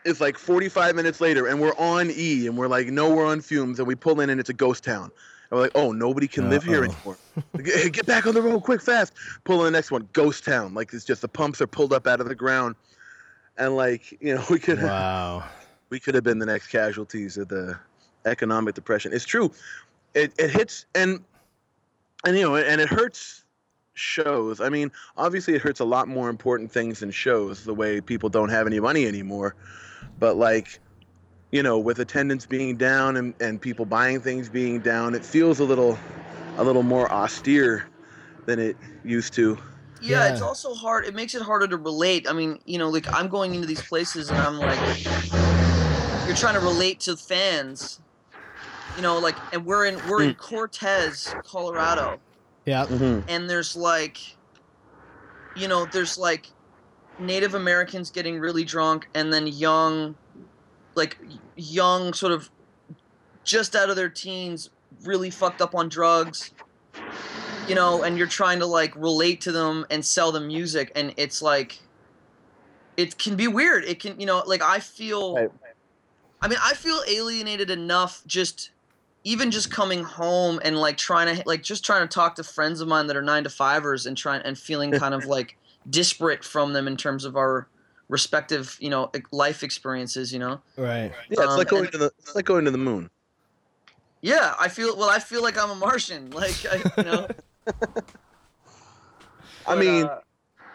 [0.05, 3.41] is like 45 minutes later and we're on E and we're like, no, we're on
[3.41, 5.11] fumes and we pull in and it's a ghost town.
[5.53, 7.15] And we're like, oh, nobody can live here anymore.
[7.61, 9.13] Get get back on the road quick, fast.
[9.43, 10.73] Pull in the next one, ghost town.
[10.73, 12.75] Like it's just the pumps are pulled up out of the ground.
[13.59, 15.43] And like, you know, we could Wow.
[15.91, 17.77] we could have been the next casualties of the
[18.25, 19.13] economic depression.
[19.13, 19.51] It's true.
[20.15, 21.23] It it hits and
[22.25, 23.43] and you know and it hurts
[23.93, 24.59] shows.
[24.59, 28.27] I mean, obviously it hurts a lot more important things than shows, the way people
[28.27, 29.53] don't have any money anymore.
[30.17, 30.79] But like,
[31.53, 35.59] you know, with attendance being down and, and people buying things being down, it feels
[35.59, 35.99] a little
[36.57, 37.87] a little more austere
[38.47, 38.75] than it
[39.05, 39.57] used to.
[40.01, 42.27] yeah, it's also hard it makes it harder to relate.
[42.27, 44.79] I mean you know like i'm going into these places and i'm like
[46.25, 47.99] you're trying to relate to fans
[48.95, 50.37] you know like and we're in we're in mm.
[50.37, 52.19] cortez colorado.
[52.65, 52.85] Yeah.
[52.85, 53.29] Mm-hmm.
[53.29, 54.17] and there's like
[55.55, 56.47] you know there's like
[57.19, 60.15] native americans getting really drunk and then young
[60.95, 61.17] like
[61.55, 62.49] young sort of
[63.43, 64.69] just out of their teens
[65.03, 66.51] really fucked up on drugs
[67.67, 71.13] you know and you're trying to like relate to them and sell them music and
[71.17, 71.79] it's like
[72.97, 73.85] it can be weird.
[73.85, 75.35] It can, you know, like I feel.
[75.35, 75.51] Right.
[76.41, 78.71] I mean, I feel alienated enough just,
[79.23, 82.81] even just coming home and like trying to like just trying to talk to friends
[82.81, 85.57] of mine that are nine to fivers and trying and feeling kind of like
[85.89, 87.67] disparate from them in terms of our
[88.09, 90.31] respective, you know, life experiences.
[90.33, 90.61] You know.
[90.77, 91.11] Right.
[91.29, 93.09] Yeah, it's Um, like going and- to the it's like going to the moon.
[94.21, 94.95] Yeah, I feel.
[94.97, 96.29] Well, I feel like I'm a Martian.
[96.33, 97.27] Like, I, you know.
[99.65, 100.19] I but, mean, uh,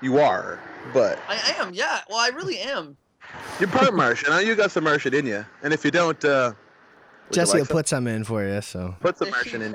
[0.00, 0.60] you are,
[0.94, 1.72] but I am.
[1.74, 2.00] Yeah.
[2.08, 2.96] Well, I really am.
[3.60, 4.32] you're part Martian.
[4.32, 4.38] Huh?
[4.38, 6.52] You got some Martian in you, and if you don't, uh,
[7.28, 7.76] would Jesse like will some?
[7.76, 8.60] put some in for you.
[8.62, 9.74] So put some There Martian in.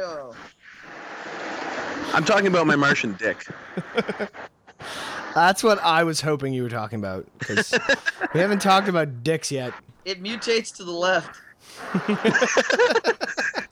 [2.14, 3.46] I'm talking about my Martian dick.
[5.34, 7.74] that's what I was hoping you were talking about because
[8.34, 9.74] we haven't talked about dicks yet.
[10.06, 11.40] It mutates to the left.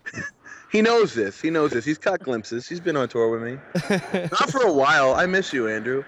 [0.71, 1.41] He knows this.
[1.41, 1.83] He knows this.
[1.83, 2.67] He's caught glimpses.
[2.67, 3.59] He's been on tour with me.
[4.31, 5.13] Not for a while.
[5.13, 6.05] I miss you, Andrew.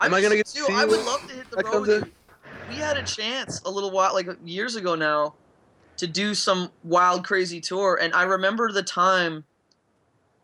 [0.00, 0.66] Am I miss gonna get too.
[0.66, 2.12] to I you would love to hit the road with to- you.
[2.70, 5.34] We had a chance a little while, like years ago now,
[5.98, 9.44] to do some wild, crazy tour, and I remember the time.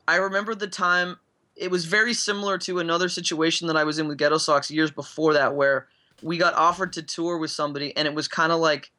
[0.07, 1.16] I remember the time.
[1.61, 5.35] It was very similar to another situation that I was in with Ghettosocks years before
[5.35, 5.87] that, where
[6.23, 8.91] we got offered to tour with somebody, and it was kind of like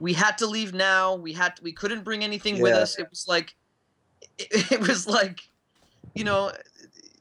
[0.00, 1.14] we had to leave now.
[1.14, 2.98] We had to, we couldn't bring anything with us.
[2.98, 3.54] It was like
[4.38, 5.40] it, it was like
[6.14, 6.50] you know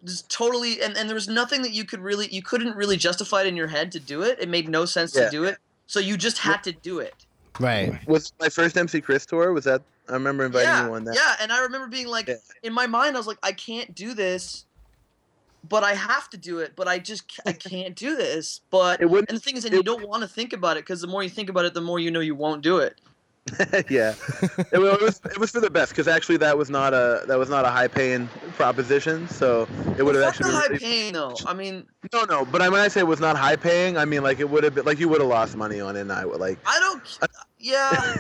[0.06, 3.42] just totally and, and there was nothing that you could really you couldn't really justify
[3.42, 5.26] it in your head to do it it made no sense Yeah.
[5.26, 7.14] to do it so you just had to do it
[7.60, 8.00] Right.
[8.08, 9.52] Was my first MC Chris tour?
[9.52, 9.82] Was that?
[10.08, 11.16] I remember inviting yeah you on that.
[11.16, 12.36] yeah and i remember being like Yeah.
[12.64, 14.66] in my mind i was like i can't do this
[15.68, 19.10] but i have to do it but i just i can't do this but It
[19.10, 21.24] and the thing is and you don't want to think about it because the more
[21.24, 23.00] you think about it the more you know you won't do it
[23.90, 27.24] yeah, it, it was it was for the best because actually that was not a
[27.28, 29.28] that was not a high paying proposition.
[29.28, 32.46] So it would have actually been high really- paying though i mean no no.
[32.46, 34.64] But I, when I say it was not high paying, I mean like it would
[34.64, 36.02] have been like you would have lost money on it.
[36.02, 38.18] And I would like i don't yeah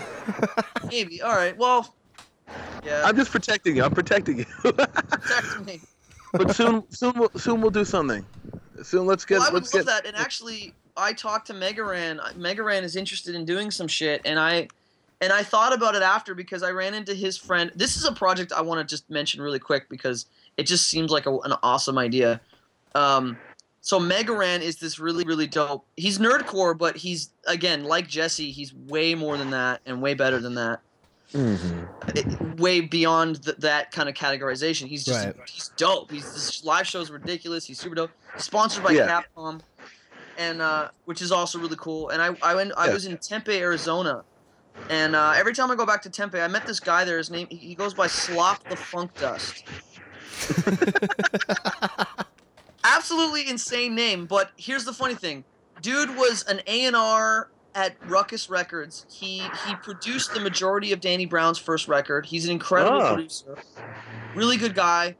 [0.90, 1.94] maybe all right well
[2.84, 3.84] yeah I'm just protecting you.
[3.84, 4.44] I'm protecting you.
[4.62, 5.80] protect me
[6.36, 8.24] but soon soon we'll, soon we'll do something.
[8.82, 10.06] Soon let's get well, I would love get that.
[10.06, 12.18] And actually, I talked to Mega Ran.
[12.36, 14.68] Megaran is interested in doing some shit, and I
[15.20, 17.72] and I thought about it after because I ran into his friend.
[17.74, 20.26] This is a project I want to just mention really quick because
[20.56, 22.40] it just seems like a, an awesome idea.
[22.94, 23.36] Um,
[23.80, 25.86] so Mega Ran is this really really dope.
[25.96, 28.50] He's nerdcore, but he's again like Jesse.
[28.50, 30.80] He's way more than that and way better than that.
[31.34, 34.86] It- way beyond th- that kind of categorization.
[34.88, 35.34] He's just Right.
[35.48, 36.10] he's dope.
[36.10, 37.64] He's this live show is ridiculous.
[37.66, 38.10] He's super dope.
[38.34, 39.22] He's sponsored by Yeah.
[39.36, 39.60] Capcom,
[40.38, 42.08] and uh, which is also really cool.
[42.10, 42.92] And I I went I Yeah.
[42.94, 44.22] was in Tempe, Arizona,
[44.88, 47.18] and uh, every time I go back to Tempe, I met this guy there.
[47.18, 49.64] His name he goes by Slop the Funk Dust.
[52.84, 55.44] Absolutely insane name, but here's the funny thing.
[55.82, 59.06] Dude was an A&R at Ruckus Records.
[59.08, 62.26] He he produced the majority of Danny Brown's first record.
[62.26, 63.14] He's an incredible Oh.
[63.14, 63.56] producer.
[64.34, 65.14] Really good guy.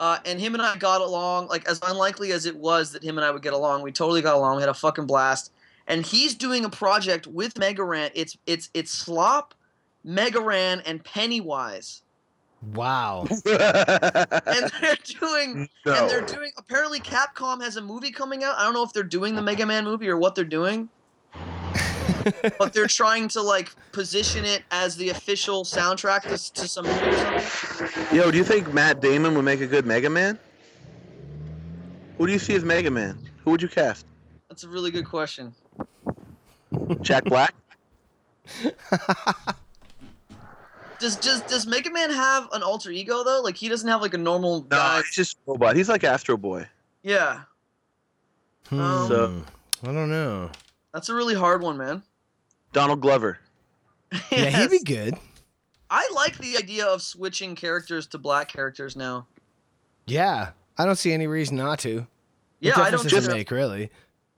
[0.00, 3.18] Uh, and him and I got along like as unlikely as it was that him
[3.18, 3.82] and I would get along.
[3.82, 4.56] We totally got along.
[4.56, 5.52] We had a fucking blast.
[5.86, 8.10] And he's doing a project with Mega Ran.
[8.14, 9.54] It's it's it's Slop,
[10.04, 12.02] Mega Ran, and Pennywise.
[12.74, 13.26] Wow.
[13.44, 15.94] And they're doing No.
[15.94, 18.56] and they're doing apparently Capcom has a movie coming out.
[18.58, 20.88] I don't know if they're doing the Mega Man movie or what they're doing.
[22.58, 27.06] but they're trying to like position it as the official soundtrack to, to some movie
[27.08, 28.16] or something.
[28.16, 30.38] Yo, do you think Matt Damon would make a good Mega Man?
[32.18, 33.18] Who do you see as Mega Man?
[33.44, 34.06] Who would you cast?
[34.48, 35.54] That's a really good question.
[37.02, 37.54] Jack Black?
[41.00, 43.40] Does does does Mega Man have an alter ego though?
[43.40, 44.96] Like he doesn't have like a normal No, guy.
[44.96, 45.76] he's just robot.
[45.76, 46.66] He's like Astro Boy.
[47.04, 47.42] Yeah,
[48.68, 49.06] Hmm.
[49.06, 49.42] So-
[49.84, 50.50] I don't know.
[50.92, 52.02] That's a really hard one, man.
[52.72, 53.38] Donald Glover.
[54.32, 55.14] Yeah, he'd be good.
[55.90, 59.26] I like the idea of switching characters to black characters now.
[60.06, 62.06] Yeah, I don't see any reason not to.
[62.60, 63.90] Yeah, what I don't just make really?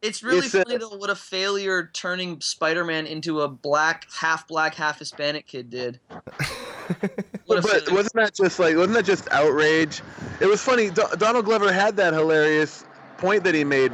[0.02, 4.48] It's really It's, uh, funny though what a failure turning Spider-Man into a black, half
[4.48, 6.00] black, half Hispanic kid did.
[7.46, 7.94] But failure.
[7.94, 10.02] wasn't that just like wasn't that just outrage?
[10.40, 10.90] It was funny.
[10.90, 12.84] Do- Donald Glover had that hilarious
[13.18, 13.92] point that he made,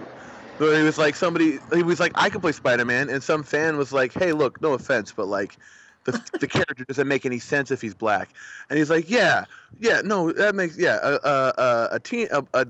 [0.59, 1.59] where he was like somebody.
[1.73, 4.73] He was like, "I can play Spider-Man," and some fan was like, "Hey, look, no
[4.73, 5.57] offense, but like."
[6.05, 8.29] The, the character doesn't make any sense if he's black,
[8.71, 9.45] and he's like, yeah,
[9.81, 11.01] yeah, no, that makes yeah.
[11.03, 12.65] A a a, a teen a, a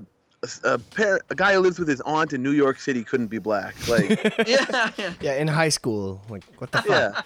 [0.63, 3.37] a, pair, a guy who lives with his aunt in New York City couldn't be
[3.37, 3.75] black.
[3.87, 4.09] Like,
[4.47, 5.13] yeah, yeah.
[5.21, 6.87] Yeah, in high school, like what the fuck?
[6.89, 7.21] yeah,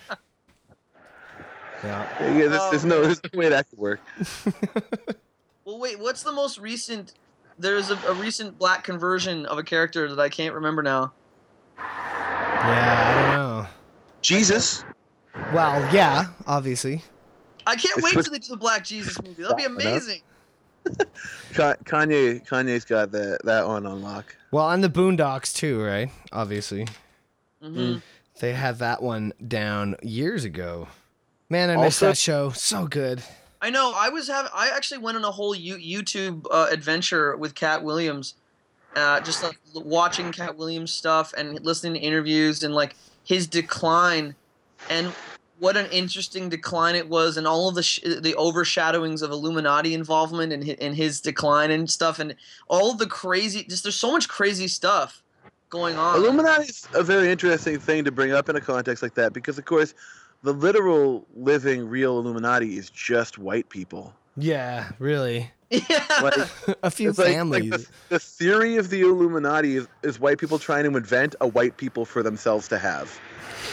[1.81, 2.37] Yeah.
[2.37, 4.01] yeah there's, there's no there's no way that could work.
[5.63, 7.13] Well, wait, what's the most recent?
[7.61, 11.13] There's a, a recent black conversion of a character that I can't remember now.
[11.77, 11.83] Yeah,
[13.07, 13.31] I don't
[13.63, 13.67] know.
[14.21, 14.83] Jesus.
[15.53, 17.03] Well, yeah, obviously.
[17.65, 19.41] I can't It's wait with- till they do the Black Jesus movie.
[19.41, 20.21] That'll be amazing.
[21.53, 24.35] Kanye Kanye's got that that one on lock.
[24.51, 26.09] Well, on the Boondocks too, right?
[26.31, 26.87] Obviously,
[27.61, 27.97] hmm
[28.39, 30.87] they had that one down years ago.
[31.49, 32.49] Man, I missed Also- that show.
[32.49, 33.21] So good.
[33.61, 33.93] I know.
[33.95, 34.51] I was having.
[34.53, 38.35] I actually went on a whole you, YouTube uh, adventure with Katt Williams,
[38.95, 44.35] uh, just like watching Katt Williams stuff and listening to interviews and like his decline,
[44.89, 45.13] and
[45.59, 49.93] what an interesting decline it was, and all of the sh- the overshadowings of Illuminati
[49.93, 52.35] involvement and his, and his decline and stuff, and
[52.67, 53.63] all the crazy.
[53.63, 55.21] Just there's so much crazy stuff
[55.69, 56.15] going on.
[56.15, 59.59] Illuminati is a very interesting thing to bring up in a context like that because,
[59.59, 59.93] of course,
[60.43, 64.13] the literal living real Illuminati is just white people.
[64.37, 65.51] Yeah, really.
[65.69, 66.05] yeah.
[66.21, 66.33] Like,
[66.83, 67.69] a few it's like, like families.
[67.69, 71.77] the, the theory of the Illuminati is, is white people trying to invent a white
[71.77, 73.19] people for themselves to have.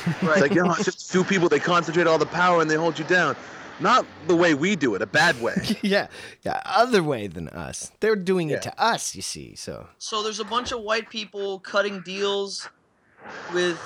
[0.07, 2.75] It's like, you know, it's just two people, they concentrate all the power and they
[2.77, 3.37] hold you down.
[3.81, 5.55] Not the way we do it, a bad way.
[5.83, 6.09] yeah,
[6.43, 6.61] yeah.
[6.67, 7.93] Other way than us.
[8.01, 8.57] They're doing Yeah.
[8.57, 9.15] it to us.
[9.15, 9.55] You see.
[9.55, 12.69] So so there's a bunch of white people cutting deals
[13.55, 13.79] with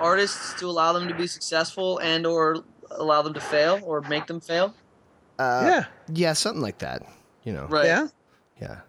[0.00, 4.26] artists to allow them to be successful and or allow them to fail or make
[4.26, 4.74] them fail
[5.38, 5.84] uh, yeah.
[6.12, 7.02] yeah, something like that.
[7.44, 7.66] You know.
[7.66, 8.08] right Yeah.
[8.60, 8.80] Yeah.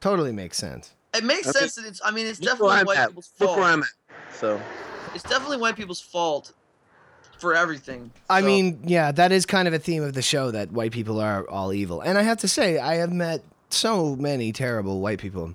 [0.00, 0.92] Totally makes sense.
[1.14, 1.58] it makes Okay.
[1.60, 3.08] sense that it's i mean it's Look definitely white at.
[3.08, 3.88] people's Look fault where I'm at.
[4.32, 4.60] So,
[5.14, 6.52] it's definitely white people's fault
[7.38, 10.50] for everything I So- mean, yeah, that is kind of a theme of the show
[10.52, 12.00] that white people are all evil.
[12.02, 15.54] And I have to say, I have met so many terrible white people.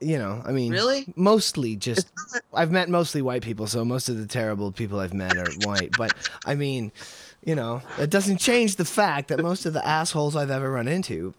[0.00, 1.06] You know, I mean, Really?
[1.16, 2.08] Mostly just,
[2.52, 5.90] I've met mostly white people, so most of the terrible people I've met are white.
[5.96, 6.12] But
[6.44, 6.92] I mean,
[7.44, 10.86] you know, it doesn't change the fact that most of the assholes I've ever run
[10.86, 11.32] into,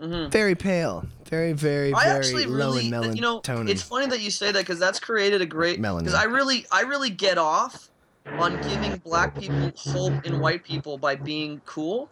[0.00, 0.30] Mhm.
[0.30, 3.70] very pale, very, very, I very low really, in you know, melatonin.
[3.70, 5.80] it's funny that you say that because that's created a great.
[5.80, 6.00] Melanin.
[6.00, 7.88] Because I really, I really get off
[8.36, 12.10] on giving black people hope in white people by being cool.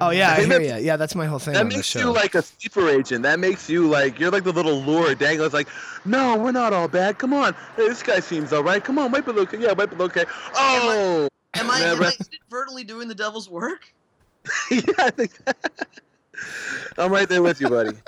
[0.00, 0.86] Oh yeah, I I hear that's- you.
[0.86, 1.98] Yeah, that's my whole thing that on the makes show.
[2.00, 3.22] you like a sleeper agent.
[3.22, 5.68] That makes you like, you're like the little lure dangles like,
[6.04, 7.18] no, we're not all bad.
[7.18, 7.54] Come on.
[7.76, 8.82] Hey, this guy seems all right.
[8.82, 9.58] Come on, wipe it okay.
[9.58, 10.24] Yeah, wipe it okay.
[10.54, 11.28] Oh!
[11.54, 12.02] Am I, Yeah, am.
[12.02, 13.92] I inadvertently doing the devil's work?
[14.70, 15.32] yeah, I think
[16.98, 17.90] I'm right there with you, buddy.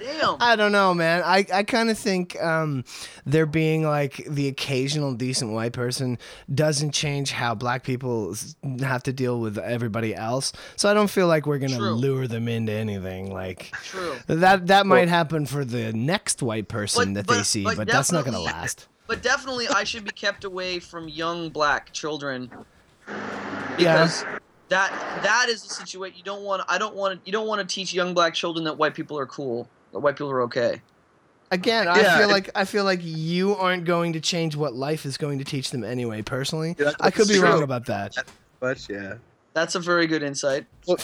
[0.00, 0.36] Damn.
[0.40, 1.22] I don't know, man.
[1.24, 2.84] I, I kind of think um,
[3.26, 6.18] there being like the occasional decent white person
[6.52, 8.34] doesn't change how black people
[8.80, 10.52] have to deal with everybody else.
[10.76, 11.90] So I don't feel like we're gonna True.
[11.92, 13.32] lure them into anything.
[13.32, 14.16] Like True.
[14.26, 17.88] that that might happen for the next white person But- that they see, but but,
[17.88, 18.88] that's not gonna last.
[19.06, 22.48] But definitely, I should be kept away from young black children
[23.76, 24.04] Yeah.
[24.04, 24.24] because
[24.68, 24.90] that
[25.24, 26.16] that is the situation.
[26.16, 26.62] You don't want.
[26.68, 27.20] I don't want.
[27.24, 29.68] You don't want to teach young black children that white people are cool.
[29.92, 30.82] That white people are okay.
[31.50, 34.74] Again, I Yeah, feel it- like I feel like you aren't going to change what
[34.74, 36.22] life is going to teach them anyway.
[36.22, 38.14] Personally, Yeah, I could be that's wrong about that.
[38.60, 39.14] But yeah.
[39.52, 40.66] That's a very good insight.
[40.86, 40.96] You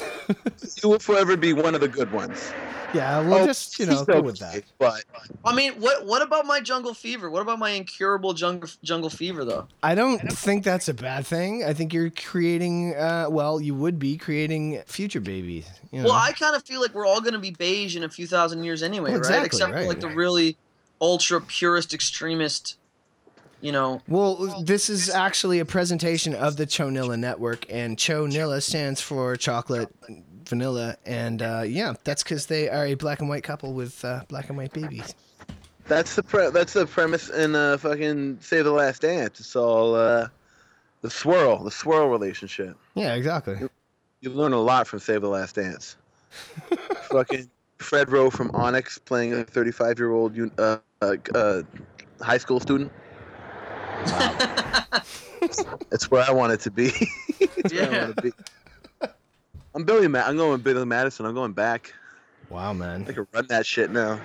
[0.89, 2.53] will forever be one of the good ones.
[2.95, 4.63] Yeah, we'll Oh, just you know go with that.
[4.79, 5.03] But
[5.45, 7.29] I mean, what what about my jungle fever?
[7.29, 9.67] What about my incurable jungle jungle fever though?
[9.83, 11.65] I don't think that's a bad thing.
[11.65, 15.67] I think you're creating, uh, well, you would be creating future babies.
[15.91, 16.05] You know?
[16.11, 18.27] Well, I kind of feel like we're all going to be beige in a few
[18.29, 19.45] thousand years anyway, Well, right?
[19.45, 19.89] exactly, Except for right.
[19.89, 20.57] like the really
[21.01, 22.79] ultra purist extremist,
[23.61, 24.01] you know.
[24.09, 29.95] Well, this is actually a presentation of the Chonilla Network, and Chonilla stands for chocolate,
[30.45, 34.23] vanilla, and uh, yeah, that's because they are a black and white couple with uh,
[34.29, 35.15] black and white babies.
[35.87, 39.41] that's the pre- that's the premise in uh, fucking Save the Last Dance.
[39.41, 40.29] It's all uh,
[41.03, 42.77] the swirl, the swirl relationship.
[42.95, 43.59] Yeah, exactly.
[44.21, 45.97] You learn a lot from Save the Last Dance.
[47.11, 47.49] fucking
[47.79, 51.63] Fredro from Onyx playing a 35 year old uh, uh, uh,
[52.21, 52.91] high school student.
[55.93, 56.91] It's where I want it to be.
[57.59, 58.33] It's I be.
[59.75, 60.09] I'm Billy.
[60.09, 61.27] Ma- I'm going Billy Madison.
[61.27, 61.93] I'm going back.
[62.49, 63.03] Wow, man.
[63.03, 63.15] I man.
[63.15, 64.21] can run that shit now.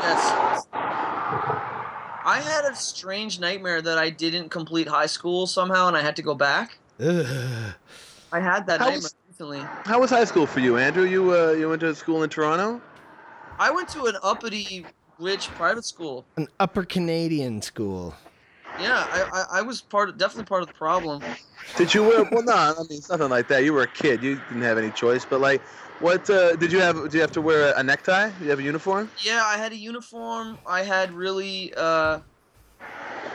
[0.00, 0.66] Yes.
[0.72, 6.16] I had a strange nightmare that I didn't complete high school somehow, and I had
[6.16, 6.78] to go back.
[7.00, 7.26] Ugh.
[8.32, 9.60] I had that How nightmare was- recently.
[9.84, 11.04] How was high school for you, Andrew?
[11.04, 12.80] You uh, you went to school in Toronto.
[13.58, 14.86] I went to an uppity,
[15.18, 16.24] rich private school.
[16.36, 18.14] An upper Canadian school.
[18.80, 21.22] Yeah, I, I, I was part of, definitely part of the problem.
[21.76, 22.24] Did you wear?
[22.24, 23.64] Well, no, I mean it's nothing like that.
[23.64, 24.22] You were a kid.
[24.22, 25.24] You didn't have any choice.
[25.24, 25.60] But like,
[26.00, 27.10] what uh, did you have?
[27.10, 28.30] Do you have to wear a necktie?
[28.30, 29.10] Did you have a uniform?
[29.22, 30.58] Yeah, I had a uniform.
[30.66, 31.72] I had really.
[31.76, 32.20] Uh,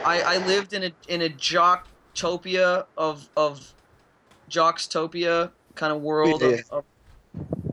[0.04, 3.74] I I lived in a in a jocktopia of of
[4.50, 6.50] jockstopia kind of world Yeah.
[6.50, 6.86] of, of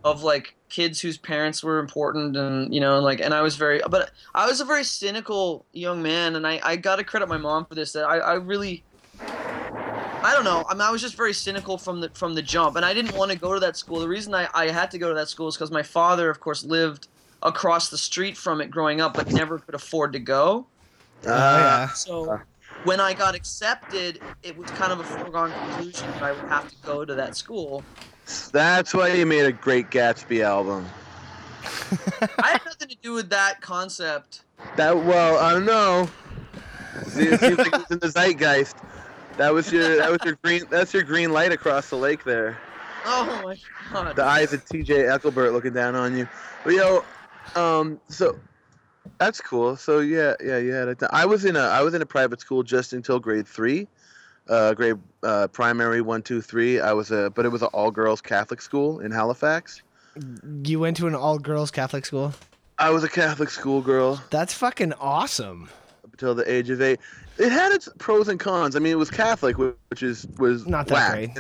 [0.05, 3.83] of like kids whose parents were important and you know like and I was very
[3.91, 7.37] but I was a very cynical young man and I I got to credit my
[7.37, 8.83] mom for this that I I really
[10.25, 10.65] I don't know.
[10.69, 13.17] I mean, I was just very cynical from the from the jump, and I didn't
[13.17, 13.99] want to go to that school.
[13.99, 16.39] The reason I, I had to go to that school is because my father, of
[16.39, 17.09] course, lived
[17.43, 20.67] across the street from it growing up, but never could afford to go.
[21.27, 21.89] Oh, yeah.
[21.89, 22.39] So uh.
[22.85, 26.69] when I got accepted, it was kind of a foregone conclusion that I would have
[26.69, 27.83] to go to that school.
[28.53, 30.87] That's why you made a great Gatsby album.
[32.43, 34.43] I had nothing to do with that concept.
[34.77, 36.09] That well, I don't know.
[37.07, 38.77] See, it seems like it's in the zeitgeist.
[39.37, 42.59] That was your that was your green that's your green light across the lake there.
[43.05, 43.59] Oh my
[43.93, 44.17] god.
[44.17, 44.95] The eyes of T.J.
[44.95, 46.29] Eckleburg looking down on you.
[46.65, 47.05] But yo,
[47.57, 48.39] um, so
[49.19, 49.77] that's cool.
[49.77, 51.03] So yeah, yeah, you had it.
[51.11, 53.89] I was in a I was in a private school just until grade three,
[54.49, 56.81] uh, grade uh, primary one, two, three.
[56.81, 59.83] I was a but it was an all girls Catholic school in Halifax.
[60.65, 62.35] You went to an all girls Catholic school?
[62.79, 65.69] I was a Catholic schoolgirl That's fucking awesome.
[66.05, 66.99] up until the age of eight.
[67.39, 68.77] It had its pros and cons.
[68.77, 71.31] I mean, it was Catholic, which is was Not that great.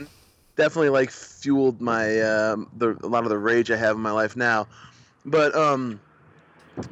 [0.57, 4.13] definitely like fueled my um, the a lot of the rage I have in my
[4.13, 4.67] life now.
[5.27, 6.01] But um,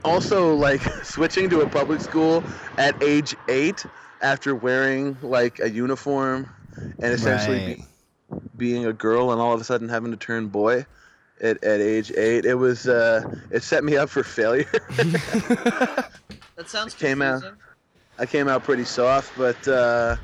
[0.04, 2.42] also like switching to a public school
[2.76, 3.84] at age eight
[4.22, 6.48] after wearing like a uniform
[7.00, 7.78] and essentially Right.
[7.78, 10.86] be, being a girl and all of a sudden having to turn boy
[11.40, 14.66] at, at age eight it was uh, it set me up for failure
[16.56, 17.42] That sounds Came out.
[18.18, 20.16] I came out pretty soft, but uh,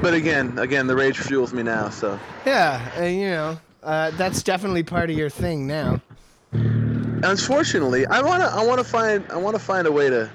[0.00, 1.88] but again, again, the rage fuels me now.
[1.90, 6.00] So Yeah, and you know, uh, that's definitely part of your thing now.
[7.24, 10.30] unfortunately, I wanna, I wanna find, I wanna find a way to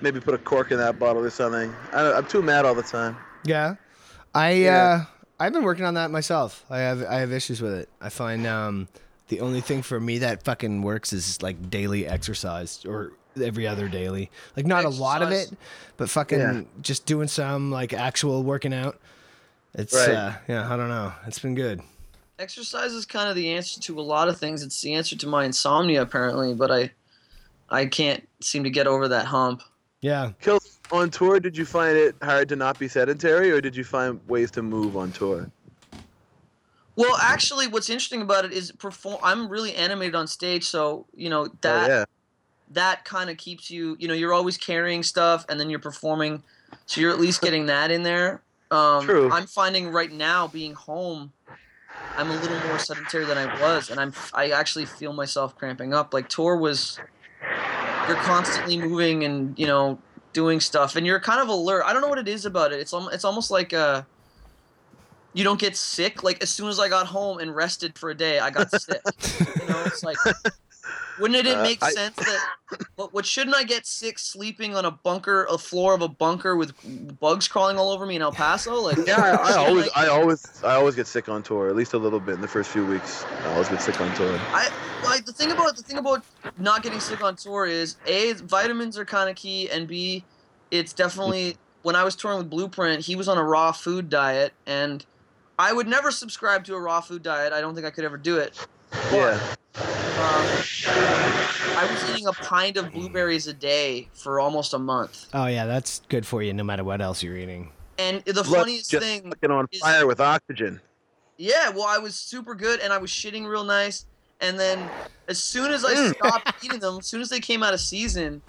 [0.00, 1.74] maybe put a cork in that bottle or something.
[1.92, 3.16] I, I'm too mad all the time.
[3.44, 3.76] Yeah,
[4.34, 4.76] I Yeah.
[4.76, 5.04] uh,
[5.38, 6.64] I've been working on that myself.
[6.70, 7.88] I have I have issues with it.
[8.00, 8.88] I find um,
[9.28, 13.86] the only thing for me that fucking works is like daily exercise or every other
[13.88, 14.30] daily.
[14.56, 15.52] Like not a lot of it,
[15.98, 16.62] but fucking Yeah.
[16.80, 18.98] just doing some like actual working out.
[19.74, 20.08] It's Right.
[20.14, 21.12] uh, yeah, I don't know.
[21.26, 21.82] It's been good.
[22.38, 24.62] Exercise is kind of the answer to a lot of things.
[24.62, 26.90] It's the answer to my insomnia, apparently, but I,
[27.68, 29.62] I can't seem to get over that hump.
[30.00, 30.32] Yeah.
[30.40, 30.60] Kill
[30.92, 31.40] on tour.
[31.40, 34.62] Did you find it hard to not be sedentary, or did you find ways to
[34.62, 35.50] move on tour?
[36.96, 39.18] Well, actually, what's interesting about it is perform.
[39.22, 42.04] I'm really animated on stage, so you know that oh, yeah.
[42.70, 43.96] that kind of keeps you.
[43.98, 46.42] You know, you're always carrying stuff, and then you're performing,
[46.86, 48.42] so you're at least getting that in there.
[48.70, 49.30] Um, True.
[49.30, 51.32] I'm finding right now, being home,
[52.16, 55.92] I'm a little more sedentary than I was, and I'm I actually feel myself cramping
[55.92, 56.14] up.
[56.14, 56.98] Like tour was,
[58.08, 59.98] you're constantly moving and you know
[60.32, 61.84] doing stuff, and you're kind of alert.
[61.86, 62.80] I don't know what it is about it.
[62.80, 64.02] It's almost it's almost like uh
[65.32, 66.22] you don't get sick.
[66.22, 69.00] Like as soon as I got home and rested for a day, I got sick.
[69.60, 70.16] you know, it's like
[71.18, 72.48] wouldn't it Uh, make I- sense that
[72.96, 76.56] what, what shouldn't I get sick sleeping on a bunker, a floor of a bunker
[76.56, 76.72] with
[77.20, 78.74] bugs crawling all over me in El Paso?
[78.80, 81.68] Like Yeah, I, I always, I always, I always get sick on tour.
[81.68, 83.24] At least a little bit in the first few weeks.
[83.44, 84.38] I always get sick on tour.
[84.52, 84.70] I
[85.04, 86.24] like the thing about the thing about
[86.58, 90.24] not getting sick on tour is a vitamins are kind of key, and b
[90.70, 94.52] it's definitely when I was touring with Blueprint, he was on a raw food diet,
[94.66, 95.06] and
[95.58, 97.52] I would never subscribe to a raw food diet.
[97.52, 98.66] I don't think I could ever do it.
[99.12, 99.38] Yeah.
[100.26, 100.46] Um,
[101.78, 105.66] I was eating a pint of blueberries a day for almost a month, Oh yeah,
[105.66, 107.70] that's good for you no matter what else you're eating.
[107.98, 110.80] and the Blood funniest just thing fucking on is- fire with oxygen.
[111.38, 114.06] Yeah, well, I was super good and I was shitting real nice.
[114.40, 114.88] And then
[115.28, 116.14] as soon as I Mm.
[116.16, 118.42] stopped eating them, as soon as they came out of season,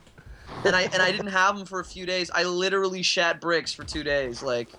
[0.65, 3.71] and I and I didn't have them for a few days, I literally shat bricks
[3.73, 4.69] for two days, like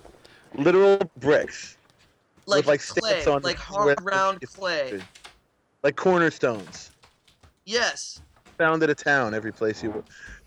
[0.55, 1.77] Literal bricks,
[2.47, 5.01] like, like clay, on like hard where- round clay.
[5.89, 6.91] Like cornerstones.
[7.65, 8.21] Yes,
[8.59, 10.05] Founded a town every place you.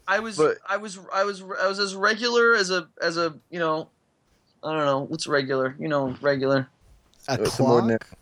[0.08, 3.34] I was But- I was I was I was as regular as a as a
[3.50, 3.90] you know,
[4.64, 6.68] I don't know what's regular, you know, regular.
[7.28, 8.18] A It's some ordinary- clock?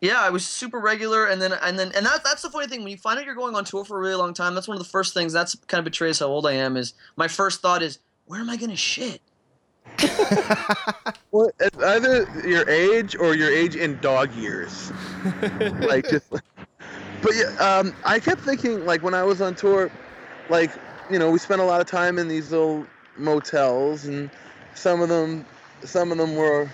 [0.00, 2.80] Yeah, I was super regular, and then and then and that that's the funny thing.
[2.84, 4.76] When you find out you're going on tour for a really long time, that's one
[4.76, 5.32] of the first things.
[5.32, 6.76] That's kind of betrays how old I am.
[6.76, 9.20] Is my first thought is where am I gonna shit?
[11.32, 14.90] Well, it's either your age or your age in dog years.
[15.80, 16.30] like just.
[16.30, 19.90] But yeah, um, I kept thinking like when I was on tour,
[20.48, 20.70] like
[21.10, 22.86] you know we spent a lot of time in these little
[23.18, 24.30] motels, and
[24.74, 25.44] some of them,
[25.84, 26.70] some of them were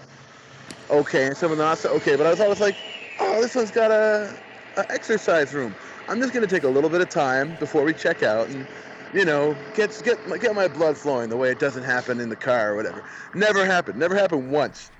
[0.90, 2.14] okay, and some of them not so okay.
[2.14, 2.76] But I was always like,
[3.18, 4.32] oh, this one's got a,
[4.76, 5.74] a exercise room.
[6.08, 8.64] I'm just gonna take a little bit of time before we check out and.
[9.12, 12.28] You know, get get my, get my blood flowing the way it doesn't happen in
[12.28, 13.04] the car or whatever.
[13.34, 13.98] Never happened.
[13.98, 14.90] Never happened once.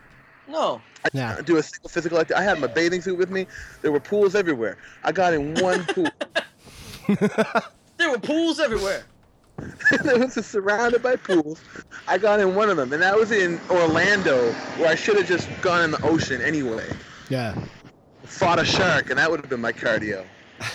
[0.48, 0.82] No.
[1.04, 1.40] I yeah.
[1.44, 2.44] do a single physical activity.
[2.44, 3.46] I had my bathing suit with me.
[3.80, 4.76] There were pools everywhere.
[5.02, 6.08] I got in one pool.
[7.96, 9.04] There were pools everywhere.
[9.92, 11.60] it was just surrounded by pools.
[12.08, 15.28] I got in one of them, and that was in Orlando, where I should have
[15.28, 16.88] just gone in the ocean anyway.
[17.28, 17.54] Yeah.
[18.24, 20.24] Fought a shark, and that would have been my cardio.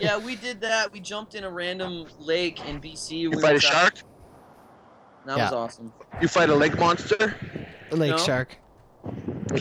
[0.00, 0.92] Yeah, we did that.
[0.92, 3.18] We jumped in a random lake in BC.
[3.18, 3.94] You We fight a out- shark?
[5.26, 5.44] That Yeah.
[5.44, 5.92] was awesome.
[6.20, 7.34] You fight a lake monster?
[7.90, 8.18] A lake No.
[8.18, 8.56] shark.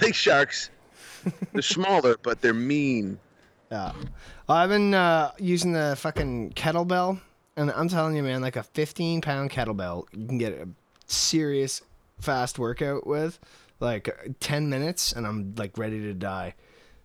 [0.02, 0.70] Lake sharks.
[1.54, 3.20] They're smaller, but they're mean.
[3.72, 3.92] Yeah.
[4.48, 7.22] Well, I've been uh, using the fucking kettlebell,
[7.56, 10.68] and I'm telling you, man, like a 15 pound kettlebell, you can get a
[11.06, 11.82] serious
[12.20, 13.40] fast workout with,
[13.80, 16.56] like uh, 10 minutes, and I'm like ready to die.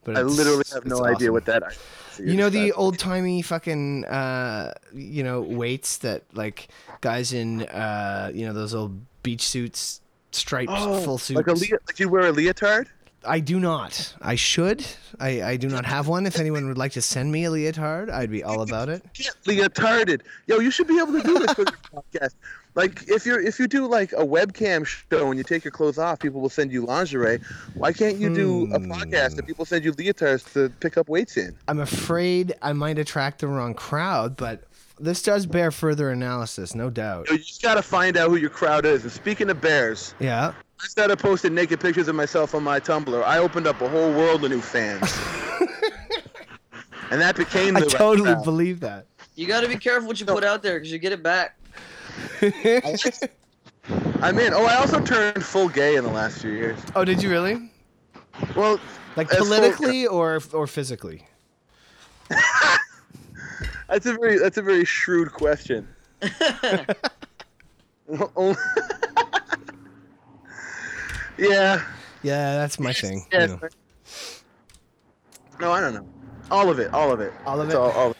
[0.06, 1.78] But I literally have no idea what that is.
[2.12, 6.68] So you're know the old timey fucking uh, you know weights that like
[7.00, 10.00] guys in uh, you know those old beach suits,
[10.30, 11.36] striped full suits.
[11.36, 12.86] Oh, like a lea- like you wear a leotard?
[13.24, 14.14] I do not.
[14.22, 14.86] I should.
[15.18, 16.26] I, I do not have one.
[16.26, 19.02] If anyone would like to send me a leotard, I'd be all about it.
[19.14, 20.20] Get leotarded.
[20.46, 21.72] Yo, you should be able to do this for your
[22.14, 22.34] podcast.
[22.76, 25.98] Like if you're if you do like a webcam show and you take your clothes
[25.98, 27.40] off, people will send you lingerie.
[27.74, 28.92] Why can't you do a hmm.
[28.92, 31.56] podcast and people send you leotards to pick up weights in?
[31.68, 34.64] I'm afraid I might attract the wrong crowd, but
[35.00, 37.28] this does bear further analysis, no doubt.
[37.28, 39.04] Yo, you just gotta find out who your crowd is.
[39.04, 40.52] And speaking of bears, Yeah.
[40.82, 44.12] instead of posting naked pictures of myself on my Tumblr, I opened up a whole
[44.12, 45.00] world of new fans.
[47.10, 48.44] and that became the I right totally crowd.
[48.44, 49.06] believe that.
[49.34, 51.56] You got to be careful what you put out there because you get it back.
[54.22, 54.52] I'm in.
[54.54, 56.78] Oh, I also turned full gay in the last few years.
[56.94, 57.70] Oh, did you really?
[58.56, 58.78] Well,
[59.16, 61.26] Like as full- politically or or physically?
[63.88, 65.86] That's a very that's a very shrewd question.
[71.38, 71.82] Yeah.
[72.22, 73.26] Yeah, that's my thing.
[73.32, 73.60] You know.
[75.60, 76.06] No, I don't know.
[76.50, 76.92] All of it.
[76.92, 77.32] All of it.
[77.44, 77.78] All of It's it?
[77.78, 78.16] All, all,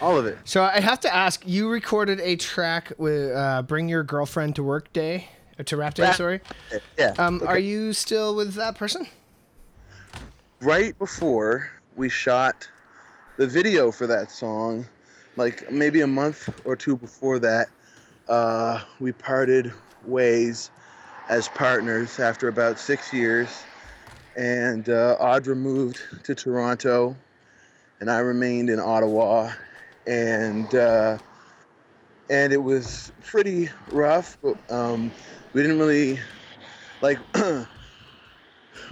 [0.00, 0.38] all of it.
[0.44, 4.62] So I have to ask, you recorded a track with uh, "Bring Your Girlfriend to
[4.62, 5.28] Work Day"
[5.58, 6.04] uh, to Rap Day.
[6.04, 6.40] Rap- Sorry.
[6.98, 7.14] Yeah.
[7.18, 7.46] Um, okay.
[7.46, 9.06] are you still with that person?
[10.60, 12.68] right before we shot
[13.36, 14.86] the video for that song,
[15.36, 17.68] like maybe a month or two before that,
[18.28, 19.72] uh, we parted
[20.04, 20.70] ways
[21.28, 23.48] as partners after about six years.
[24.36, 27.16] And uh, Audra moved to Toronto,
[28.00, 29.52] and I remained in Ottawa.
[30.10, 31.18] And uh,
[32.28, 35.12] and it was pretty rough, but um,
[35.52, 36.18] we didn't really
[37.00, 37.18] like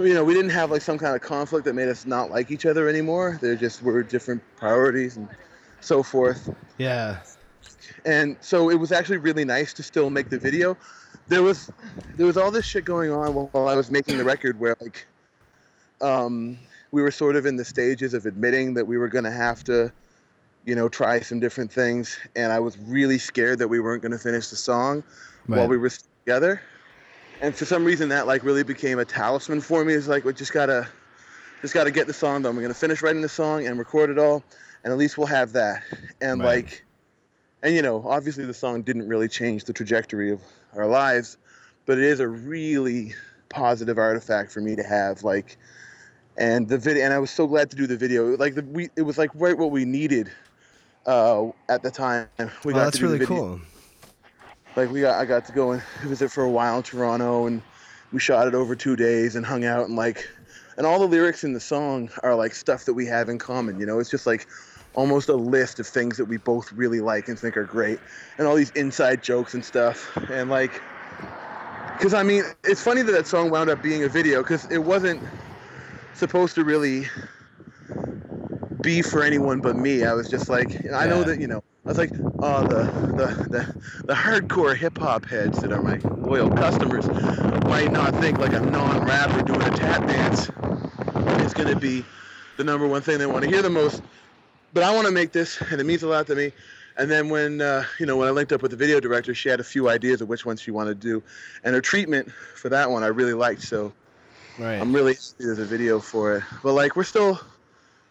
[0.07, 2.51] you know, we didn't have like some kind of conflict that made us not like
[2.51, 3.39] each other anymore.
[3.41, 5.29] There just were different priorities and
[5.81, 6.55] so forth.
[6.79, 7.21] Yeah.
[8.05, 10.77] And so it was actually really nice to still make the video.
[11.27, 11.71] There was
[12.17, 14.77] there was all this shit going on while, while I was making the record where
[14.81, 15.07] like
[16.01, 16.59] um
[16.91, 19.65] we were sort of in the stages of admitting that we were going to have
[19.65, 19.93] to
[20.69, 24.13] you know try some different things and I was really scared that we weren't going
[24.13, 25.03] to finish the song
[25.47, 25.91] while we were
[26.27, 26.61] together.
[27.41, 29.95] And for some reason that like really became a talisman for me.
[29.95, 30.87] It's like we just gotta
[31.63, 32.55] just gotta get the song done.
[32.55, 34.45] We're gonna finish writing the song and record it all,
[34.85, 35.83] and at least we'll have that.
[36.21, 36.65] And Right.
[36.65, 36.85] like
[37.63, 40.43] and you know, obviously the song didn't really change the trajectory of
[40.75, 41.39] our lives,
[41.87, 43.15] but it is a really
[43.49, 45.23] positive artifact for me to have.
[45.23, 45.57] Like
[46.37, 48.37] and the video and I was so glad to do the video.
[48.37, 50.31] Like the we it was like right what we needed
[51.09, 52.29] uh at the time.
[52.65, 53.61] We Well, got that's to really cool.
[54.77, 57.63] like we got I got to go and visit for a while in Toronto and
[58.13, 60.29] we shot it over two days and hung out and like
[60.77, 63.79] and all the lyrics in the song are like stuff that we have in common
[63.81, 64.47] you know it's just like
[64.95, 67.99] almost a list of things that we both really like and think are great
[68.39, 70.83] and all these inside jokes and stuff and like
[71.97, 74.79] because I mean it's funny that that song wound up being a video because it
[74.79, 75.23] wasn't
[76.15, 77.07] supposed to really
[78.81, 81.89] be for anyone but me I was just like I know that you know I
[81.89, 82.11] was like,
[82.43, 82.85] oh, the
[83.17, 83.67] the the,
[84.05, 87.07] the hardcore hip hop heads that are my loyal customers
[87.65, 90.51] might not think like a non-rapper doing a tap dance
[91.47, 92.05] is going to be
[92.59, 94.03] the number one thing they want to hear the most.
[94.75, 96.53] But I want to make this, and it means a lot to me.
[96.99, 99.49] And then when uh, you know when I linked up with the video director, she
[99.49, 101.23] had a few ideas of which ones she wanted to do,
[101.65, 103.63] and her treatment for that one I really liked.
[103.63, 103.95] So
[104.59, 104.81] Right.
[104.81, 106.43] I'm really happy there's a video for it.
[106.63, 107.41] But like we're still,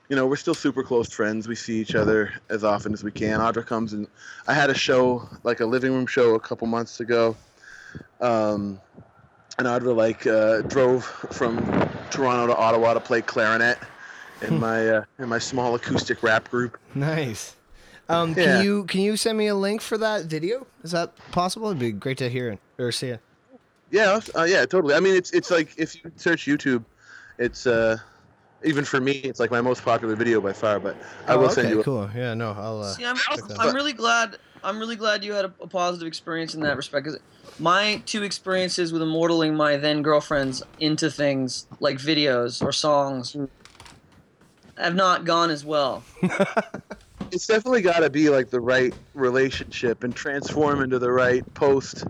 [0.10, 1.47] you know, we're still super close friends.
[1.47, 3.39] We see each other as often as we can.
[3.39, 4.08] Audra comes and
[4.47, 7.36] I had a show, like a living room show, a couple months ago.
[8.22, 8.80] Um,
[9.58, 11.58] and Audra like uh, drove from
[12.10, 13.78] Toronto to Ottawa to play clarinet
[14.41, 16.78] in my uh, in my small acoustic rap group.
[16.95, 17.55] Nice.
[18.10, 18.43] Um, Yeah.
[18.43, 20.68] Can you can you send me a link for that video?
[20.84, 21.68] Is that possible?
[21.68, 23.20] It'd be great to hear it or see it.
[23.89, 24.93] Yeah, uh, yeah, totally.
[24.93, 26.84] I mean, it's it's like if you search YouTube,
[27.38, 27.97] it's uh,
[28.64, 30.80] even for me, it's like my most popular video by far.
[30.80, 30.95] But
[31.28, 31.82] I Oh, will okay, send you.
[31.82, 32.10] A, cool.
[32.16, 32.82] Yeah, no, I'll.
[32.82, 33.18] Uh, See, I'm,
[33.60, 34.38] I'm really glad.
[34.64, 37.05] I'm really glad you had a, a positive experience in that respect.
[37.05, 37.20] Because
[37.60, 43.36] my two experiences with immortaling my then girlfriends into things like videos or songs
[44.78, 46.03] have not gone as well.
[47.32, 52.03] it's definitely got to be like the right relationship and transform into the right post,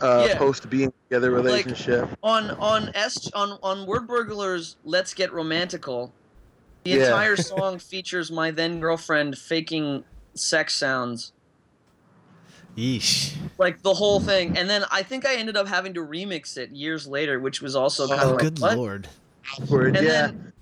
[0.00, 0.38] uh, Yeah.
[0.38, 2.08] post being together relationship.
[2.22, 6.12] on on S on on Word Burglars Let's Get Romantical,
[6.84, 6.96] the Yeah.
[7.06, 11.32] entire song features my then girlfriend faking sex sounds.
[12.76, 13.34] Yeesh.
[13.58, 14.56] Like the whole thing.
[14.56, 17.74] And then I think I ended up having to remix it years later, which was
[17.74, 18.76] also kind Oh, of like good what?
[18.78, 19.08] lord.
[19.58, 20.26] Awkward, And yeah.
[20.28, 20.52] then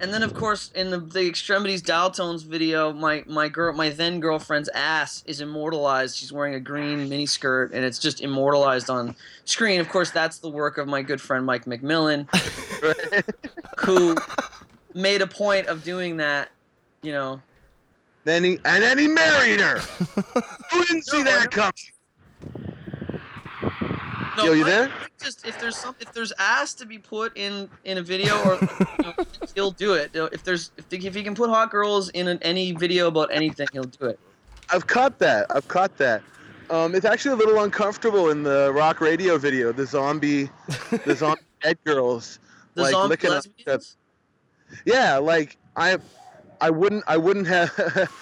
[0.00, 3.90] and then of course in the, the extremities dial tones video, my my girl my
[3.90, 6.16] then girlfriend's ass is immortalized.
[6.16, 9.14] She's wearing a green mini skirt and it's just immortalized on
[9.44, 9.80] screen.
[9.80, 12.28] Of course that's the work of my good friend Mike McMillan.
[13.78, 14.16] who
[14.94, 16.50] made a point of doing that,
[17.02, 17.40] you know.
[18.24, 19.78] then he and then he married her.
[20.72, 22.73] Who didn't see that I- coming?
[24.36, 24.92] No, Yo, you there?
[25.22, 28.58] Just if there's some if there's ass to be put in in a video or
[28.60, 29.14] you know,
[29.54, 30.10] he'll do it.
[30.12, 33.08] You know, If there's if, if he can put hot girls in an, any video
[33.08, 34.18] about anything, he'll do it.
[34.70, 35.46] I've caught that.
[35.50, 36.22] I've caught that.
[36.70, 39.70] Um, it's actually a little uncomfortable in the rock radio video.
[39.72, 40.48] The zombie,
[41.04, 42.38] the zombie dead girls,
[42.74, 43.34] The like zombie licking up.
[43.36, 43.96] lesbians.
[44.86, 45.98] Yeah, like I,
[46.60, 47.70] I wouldn't, I wouldn't have,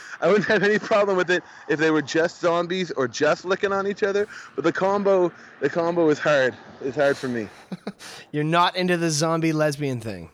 [0.20, 3.72] I wouldn't have any problem with it if they were just zombies or just licking
[3.72, 4.26] on each other.
[4.54, 6.54] But the combo, the combo is hard.
[6.82, 7.48] It's hard for me.
[8.32, 10.30] You're not into the zombie lesbian thing.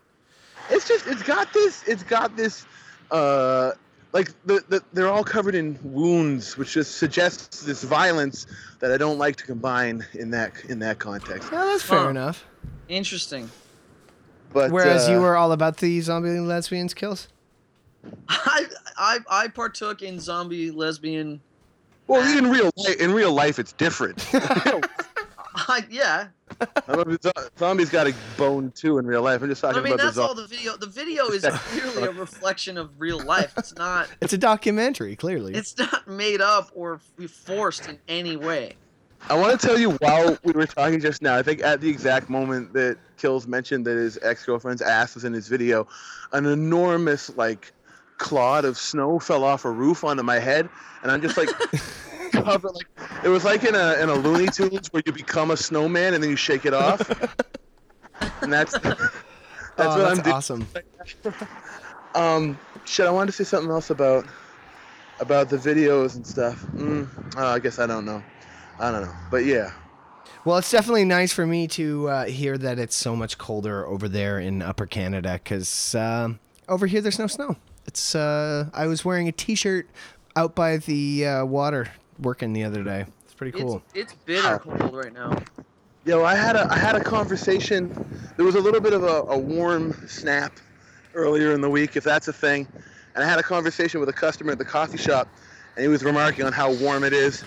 [0.71, 2.67] It's just, it's got this, it's got this,
[3.11, 3.73] uh,
[4.13, 8.47] like the, the they're all covered in wounds, which just suggests this violence
[8.81, 11.53] that I don't like to combine in that in that context.
[11.53, 12.09] Well, that's fair Huh.
[12.11, 12.45] enough.
[12.89, 13.51] Interesting.
[14.53, 17.29] But Whereas uh, you were all about the zombie lesbians kills.
[18.29, 21.41] I I I partook in zombie lesbian.
[22.07, 24.27] well, in real life, in real life, it's different.
[25.55, 26.29] I, yeah,
[26.87, 27.19] I mean,
[27.59, 29.43] zombies got a bone too in real life.
[29.43, 30.77] I'm just talking I mean about the that's all the video.
[30.77, 33.55] The video is clearly a reflection of real life.
[33.57, 34.09] It's not.
[34.21, 35.55] It's a documentary, clearly.
[35.55, 38.75] It's not made up or forced in any way.
[39.29, 41.89] I want to tell you while we were talking just now, I think at the
[41.89, 45.89] exact moment that Kills mentioned that his ex girlfriend's ass was in his video,
[46.33, 47.73] an enormous, like,
[48.19, 50.69] clod of snow fell off a roof onto my head.
[51.03, 51.49] And I'm just like,
[52.33, 52.87] covered, like,
[53.25, 56.23] it was like in a, in a Looney Tunes where you become a snowman and
[56.23, 57.01] then you shake it off.
[58.43, 59.01] And that's, that's
[59.79, 60.35] oh, what that's I'm doing.
[60.35, 60.69] awesome.
[62.15, 64.27] Um, shit, I wanted to say something else about
[65.21, 66.65] about the videos and stuff.
[66.75, 68.23] Mm, oh, I guess I don't know.
[68.81, 69.73] I don't know, but yeah.
[70.45, 74.09] Well, it's definitely nice for me to uh, hear that it's so much colder over
[74.09, 76.39] there in Upper Canada because um
[76.69, 77.57] over here there's no snow.
[77.89, 79.89] It's uh, I was wearing a T-shirt
[80.37, 83.07] out by the uh, water working the other day.
[83.25, 83.83] It's pretty cool.
[83.95, 85.35] It's, it's bitter cold right now.
[86.05, 87.91] Yo, I had a I had a conversation.
[88.37, 90.53] There was a little bit of a, a warm snap
[91.15, 92.69] earlier in the week, if that's a thing.
[93.15, 95.27] And I had a conversation with a customer at the coffee shop,
[95.75, 97.43] and he was remarking on how warm it is.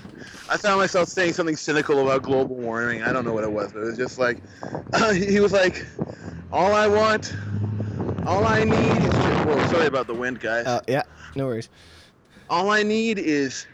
[0.50, 3.04] I found myself saying something cynical about global warming.
[3.04, 4.42] I don't know what it was, but it was just like
[5.14, 5.86] he was like,
[6.52, 7.32] "All I want,
[8.26, 10.66] all I need is." Whoa, sorry about the wind, guys.
[10.66, 11.04] Uh, yeah,
[11.36, 11.70] no worries.
[12.50, 13.66] all I need is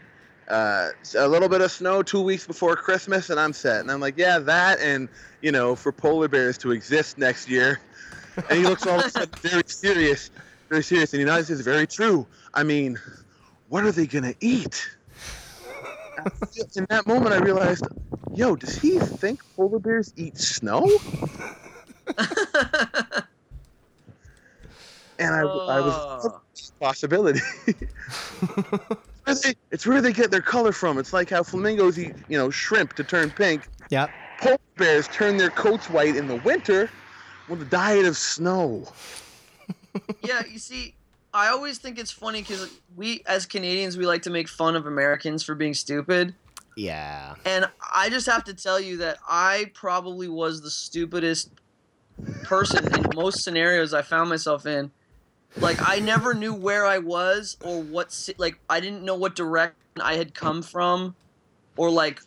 [0.48, 3.80] uh, a little bit of snow two weeks before Christmas, and I'm set.
[3.80, 5.08] And I'm like, yeah, that, and
[5.42, 7.80] you know, for polar bears to exist next year.
[8.48, 10.30] And he looks all of a sudden very serious,
[10.68, 11.48] very serious, and he nods.
[11.48, 12.26] Says, "Very true.
[12.54, 12.98] I mean,
[13.68, 14.88] what are they gonna eat?"
[16.76, 17.86] In that moment, I realized,
[18.34, 20.88] yo, does he think polar bears eat snow?
[25.18, 26.40] And I, I was Oh.
[26.80, 27.40] possibility.
[29.24, 30.98] where they- it's where they get their color from.
[30.98, 33.68] It's like how flamingos eat, you know, shrimp to turn pink.
[33.90, 34.10] Yep.
[34.40, 36.88] Polar bears turn their coats white in the winter
[37.48, 38.84] with a diet of snow.
[40.22, 40.94] yeah, you see,
[41.34, 44.86] I always think it's funny because we, as Canadians, we like to make fun of
[44.86, 46.34] Americans for being stupid.
[46.76, 47.34] Yeah.
[47.44, 51.50] And I just have to tell you that I probably was the stupidest
[52.44, 54.92] person in most scenarios I found myself in.
[55.56, 59.34] Like I never knew where I was or what ci- like I didn't know what
[59.34, 61.14] direction I had come from
[61.76, 62.20] or like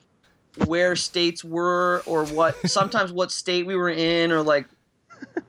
[0.66, 4.66] where states were or what sometimes what state we were in or like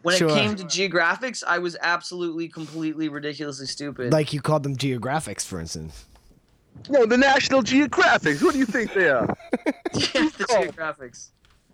[0.02, 0.28] when Sure.
[0.28, 4.12] it came to geographics I was absolutely completely ridiculously stupid.
[4.12, 6.04] Like you called them geographics, for instance.
[6.88, 8.36] No, the National Geographics.
[8.38, 9.26] Who do you think they are?
[9.66, 11.28] yeah, the geographics.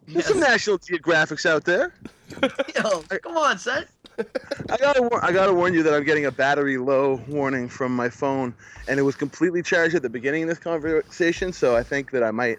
[0.09, 1.93] There's some National Geographics out there.
[2.75, 3.85] Yo, come on, son.
[4.71, 7.95] I gotta, war- I gotta warn you that I'm getting a battery low warning from
[7.95, 8.55] my phone,
[8.89, 11.53] and it was completely charged at the beginning of this conversation.
[11.53, 12.59] So I think that I might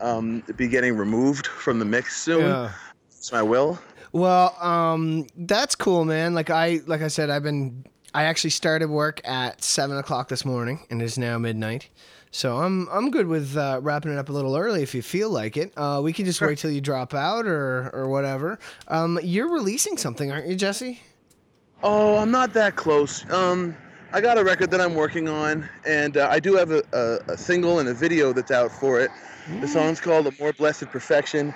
[0.00, 2.46] um, be getting removed from the mix soon.
[2.46, 2.72] Yeah.
[3.10, 3.78] So I will.
[4.12, 6.34] Well, um, that's cool, man.
[6.34, 7.84] Like I, like I said, I've been.
[8.14, 11.90] I actually started work at seven o'clock this morning, and it is now midnight.
[12.36, 15.30] So I'm I'm good with uh, wrapping it up a little early if you feel
[15.30, 15.72] like it.
[15.74, 18.58] Uh, we can just wait till you drop out or or whatever.
[18.88, 21.00] Um, you're releasing something, aren't you, Jesse?
[21.82, 23.24] Oh, I'm not that close.
[23.32, 23.74] Um,
[24.12, 27.32] I got a record that I'm working on, and uh, I do have a, a,
[27.32, 29.10] a single and a video that's out for it.
[29.62, 31.54] The song's called "A More Blessed Perfection,"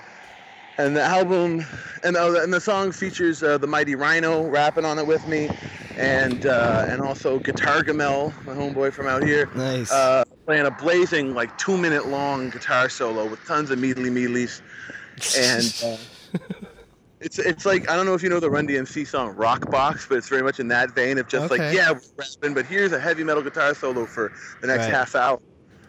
[0.86, 1.64] and the album,
[2.04, 5.50] and uh, and the song features uh, the Mighty Rhino rapping on it with me,
[5.96, 9.90] and uh, and also Guitar Gamel, my homeboy from out here, Nice.
[9.92, 14.60] uh, playing a blazing like two minute long guitar solo with tons of meedly meedlies,
[15.38, 15.98] and.
[16.32, 16.66] Uh,
[17.22, 20.06] it's it's like I don't know if you know the Run DMC song Rock Box,
[20.08, 22.92] but it's very much in that vein of just like yeah, we're rapping, but here's
[22.92, 24.90] a heavy metal guitar solo for the next Right.
[24.94, 25.38] half hour.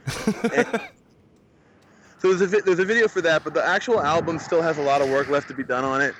[0.53, 0.81] And-
[2.21, 4.77] so there's a vi- there's a video for that, but the actual album still has
[4.77, 6.13] a lot of work left to be done on it.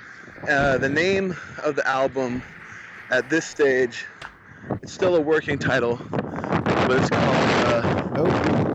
[0.48, 2.42] Uh, the name of the album
[3.10, 4.06] at this stage,
[4.82, 7.36] it's still a working title, but it's called.
[7.64, 8.72] Uh, oh,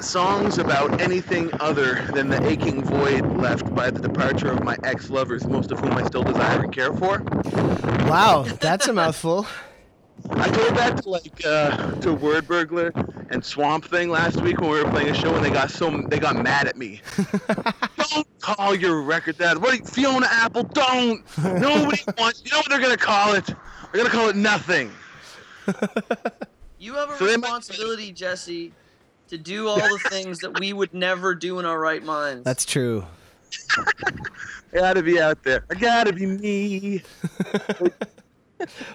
[0.00, 5.46] songs about anything other than the aching void left by the departure of my ex-lovers,
[5.46, 7.22] most of whom I still desire and care for.
[8.08, 9.46] wow, that's a mouthful.
[10.30, 12.92] I told that to like uh, to Wordburglar
[13.30, 15.90] and Swamp Thing last week when we were playing a show, and they got so
[16.08, 17.00] they got mad at me.
[18.10, 19.58] don't call your record that.
[19.58, 20.64] What you, Fiona Apple?
[20.64, 21.22] Don't.
[21.38, 22.42] Nobody wants.
[22.44, 23.46] You know what they're gonna call it?
[23.46, 24.90] They're gonna call it nothing.
[26.82, 28.72] You have a So they might- responsibility, Jesse,
[29.28, 32.42] to do all the things that we would never do in our right minds.
[32.42, 33.04] That's true.
[33.76, 34.12] I
[34.72, 35.62] gotta be out there.
[35.70, 37.02] I gotta be me.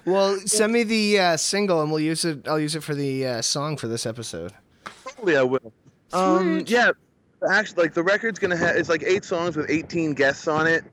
[0.05, 2.47] Well, send me the uh, single, and we'll use it.
[2.47, 4.53] I'll use it for the uh, song for this episode.
[4.83, 5.73] Probably I will.
[6.13, 6.91] Um, yeah,
[7.49, 10.83] actually, like the record's gonna have it's like eight songs with 18 guests on it.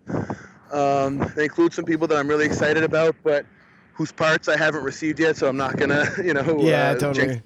[0.72, 3.44] Um, they include some people that I'm really excited about, but
[3.92, 6.60] whose parts I haven't received yet, so I'm not gonna, you know.
[6.60, 7.26] Yeah, uh, totally.
[7.26, 7.42] jinx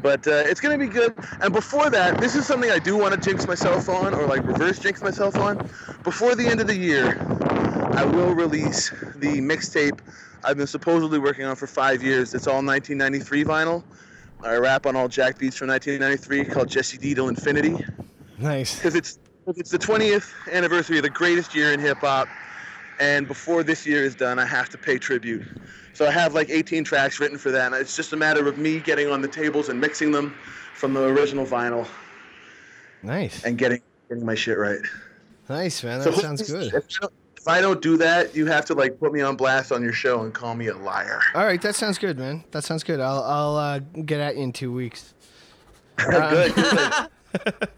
[0.00, 1.14] But uh, it's gonna be good.
[1.40, 4.44] And before that, this is something I do want to jinx myself on, or like
[4.44, 5.68] reverse jinx myself on.
[6.04, 7.16] Before the end of the year,
[7.96, 10.00] I will release the mixtape
[10.44, 12.34] I've been supposedly working on for five years.
[12.34, 13.82] It's all 1993 vinyl.
[14.44, 17.74] I rap on all Jack beats from 1993 called Jesse D till Infinity
[18.38, 18.76] Nice.
[18.76, 22.28] because it's it's the 20th anniversary of the greatest year in hip hop,
[23.00, 25.42] and before this year is done, I have to pay tribute.
[25.94, 28.58] So I have like 18 tracks written for that, and it's just a matter of
[28.58, 30.34] me getting on the tables and mixing them
[30.74, 31.86] from the original vinyl
[33.02, 33.42] Nice.
[33.44, 33.80] and getting
[34.10, 34.80] getting my shit right.
[35.48, 36.02] Nice, man.
[36.02, 36.72] So That sounds good.
[37.46, 39.92] If I, don't, don't that, you have to like put me on blast on your
[39.92, 41.20] show and call me a liar.
[41.32, 42.42] All right, that sounds good, man.
[42.50, 42.98] That sounds good.
[42.98, 45.14] I'll I'll uh, get at you in two weeks.
[45.96, 46.54] good.
[46.54, 47.08] good.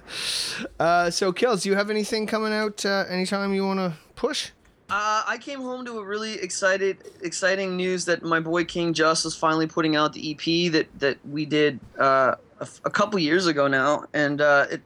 [0.79, 4.51] Uh, so, Kills, do you have anything coming out uh, anytime you want to push?
[4.89, 9.27] Uh, I came home to a really excited, exciting news that my boy King Just
[9.27, 13.19] is finally putting out the EP that that we did uh, a, f- a couple
[13.19, 14.83] years ago now, and uh, it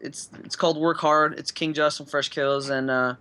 [0.00, 1.38] it's it's called Work Hard.
[1.38, 3.14] It's King Just and Fresh Kills, and uh,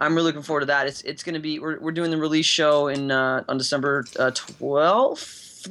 [0.00, 0.86] I'm really looking forward to that.
[0.86, 5.68] It's it's gonna be we're, we're doing the release show in uh, on December twelfth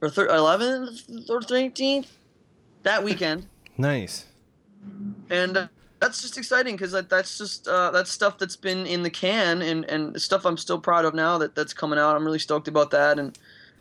[0.00, 2.16] or eleventh or thirteenth
[2.84, 3.46] that weekend
[3.76, 4.24] Nice.
[5.28, 9.02] and uh, that's just exciting because that, that's just uh, that's stuff that's been in
[9.02, 12.16] the can and and stuff I'm still proud of now that that's coming out.
[12.16, 13.18] I'm really stoked about that.
[13.18, 13.38] And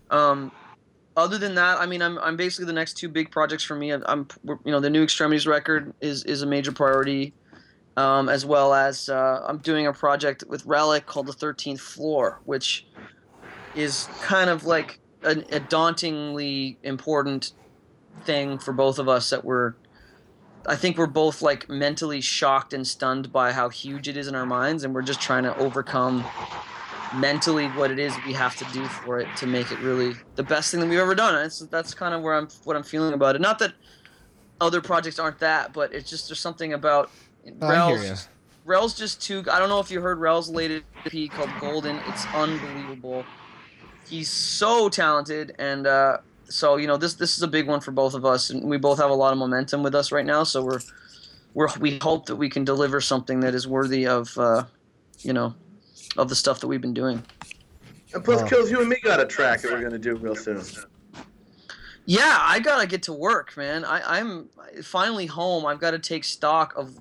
[0.10, 0.52] um,
[1.16, 3.92] other than that, I mean, I'm I'm basically the next two big projects for me.
[3.92, 4.28] I'm, I'm
[4.66, 7.34] you know the new Extremities record is is a major priority,
[7.98, 12.40] um, as well as uh, I'm doing a project with Relic called the Thirteenth Floor,
[12.46, 12.88] which
[13.76, 17.52] is kind of like a, a dauntingly important
[18.26, 19.74] thing for both of us that we're
[20.66, 24.36] I think we're both like mentally shocked and stunned by how huge it is in
[24.36, 26.26] our minds, and we're just trying to overcome
[27.16, 30.44] mentally what it is we have to do for it to make it really the
[30.44, 31.36] best thing that we've ever done.
[31.36, 33.42] And it's, that's kind of where I'm what I'm feeling about it.
[33.42, 33.74] Not that
[34.62, 37.10] other projects aren't that, but it's just there's something about
[37.60, 38.28] Rel's.
[38.66, 39.44] Rel's just too.
[39.52, 41.98] I don't know if you heard Rel's latest EP called Golden.
[42.08, 43.26] It's unbelievable.
[44.08, 46.18] He's so talented, and uh,
[46.50, 48.78] so you know this this is a big one for both of us, and we
[48.78, 50.44] both have a lot of momentum with us right now.
[50.44, 50.80] So we're
[51.54, 54.66] we're we hope that we can deliver something that is worthy of uh,
[55.20, 55.56] you know
[56.18, 57.24] of the stuff that we've been doing.
[58.14, 58.48] And plus, Wow.
[58.48, 60.64] kills you and me got a track that we're gonna do real soon.
[62.06, 63.86] Yeah, I gotta get to work, man.
[63.86, 64.50] I, I'm
[64.84, 65.66] finally home.
[65.66, 67.00] I've got to take stock of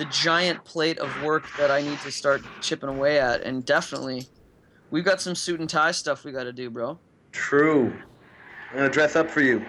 [0.00, 4.24] the giant plate of work that I need to start chipping away at, and definitely,
[4.90, 6.98] we've got some suit and tie stuff we got to do, bro.
[7.32, 7.92] True.
[8.70, 9.62] I'm gonna dress up for you.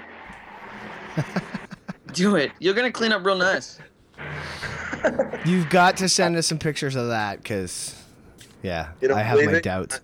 [2.13, 2.53] Do it.
[2.59, 3.77] You're gonna clean up real nice.
[5.45, 8.01] You've got to send us some pictures of that, because,
[8.63, 9.63] yeah, I have my it?
[9.63, 9.99] doubts.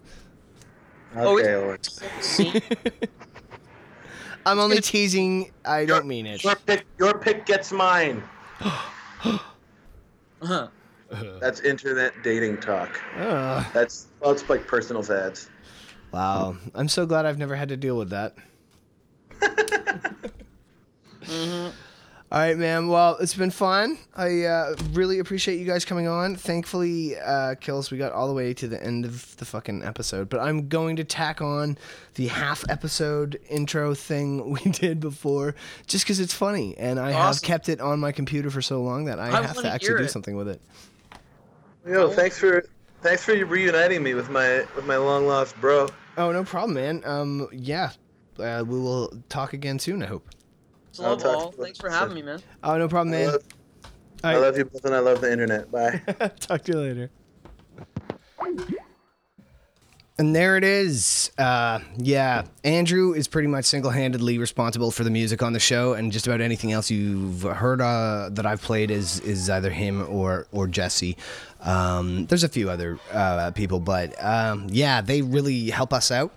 [1.15, 2.63] Oh, Okay, it's- Lord.
[4.45, 5.53] I'm only teasing.
[5.63, 6.43] I don't mean it.
[6.43, 8.21] Your pick, your pick gets mine.
[10.41, 10.67] Uh-huh.
[11.39, 12.99] That's internet dating talk.
[13.17, 13.65] Ugh.
[13.73, 15.49] That's well, it's like personal ads.
[16.11, 16.57] wow.
[16.75, 18.35] I'm so glad I've never had to deal with that.
[22.29, 22.89] All right, man.
[22.89, 23.97] Well, it's been fun.
[24.13, 26.35] I uh, really appreciate you guys coming on.
[26.35, 30.27] Thankfully, uh, Kills, we got all the way to the end of the fucking episode.
[30.27, 31.77] But I'm going to tack on
[32.15, 35.55] the half episode intro thing we did before,
[35.87, 39.05] just because it's funny, and I have kept it on my computer for so long
[39.05, 40.09] that I, I have to actually do it.
[40.09, 40.61] something with it.
[41.87, 42.65] Yo, thanks for
[43.03, 45.87] thanks for reuniting me with my with my long lost bro.
[46.17, 47.03] Oh, no problem, man.
[47.05, 47.91] Um, yeah,
[48.37, 50.03] uh, we will talk again soon.
[50.03, 50.27] I hope.
[50.89, 51.51] It's I'll love talk all.
[51.51, 51.99] to you Thanks for soon.
[51.99, 52.41] having me, man.
[52.63, 53.27] Oh, no problem, I man.
[53.33, 53.43] love,
[54.23, 54.41] All I right.
[54.41, 55.71] love you both and I love the internet.
[55.71, 56.01] Bye.
[56.39, 57.11] Talk to you later.
[60.19, 61.29] And there it is.
[61.37, 66.11] Uh, yeah, Andrew is pretty much single-handedly responsible for the music on the show, and
[66.11, 70.47] just about anything else you've heard uh, that I've played is is either him or
[70.51, 71.17] or Jesse.
[71.61, 76.33] Um, there's a few other uh, people, but um, yeah, they really help us out.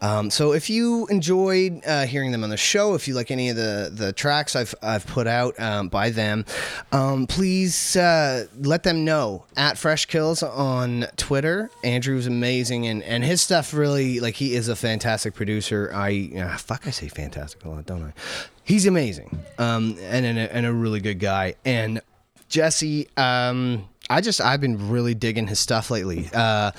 [0.00, 3.50] Um, so if you enjoyed uh, hearing them on the show, if you like any
[3.50, 6.44] of the, the tracks I've, I've put out um, by them,
[6.92, 11.70] um, please uh, let them know at Fresh Kills on Twitter.
[11.84, 15.90] Andrew's amazing, and, and his stuff really like he is a fantastic producer.
[15.94, 18.12] I uh, fuck I say fantastic a lot, don't I?
[18.64, 21.56] He's amazing, um, and and a, and a really good guy.
[21.64, 22.00] And
[22.48, 26.28] Jesse, um, I just I've been really digging his stuff lately.
[26.32, 26.72] Uh,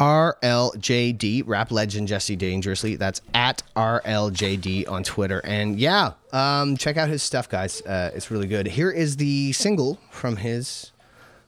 [0.00, 2.96] RLJD, rap legend Jesse Dangerously.
[2.96, 5.42] That's at RLJD on Twitter.
[5.44, 7.82] And yeah, um, check out his stuff, guys.
[7.82, 8.66] Uh, it's really good.
[8.66, 10.92] Here is the single from his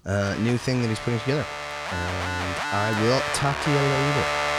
[0.05, 1.47] uh, new thing that he's putting together.
[1.91, 4.52] And I will talk to you later.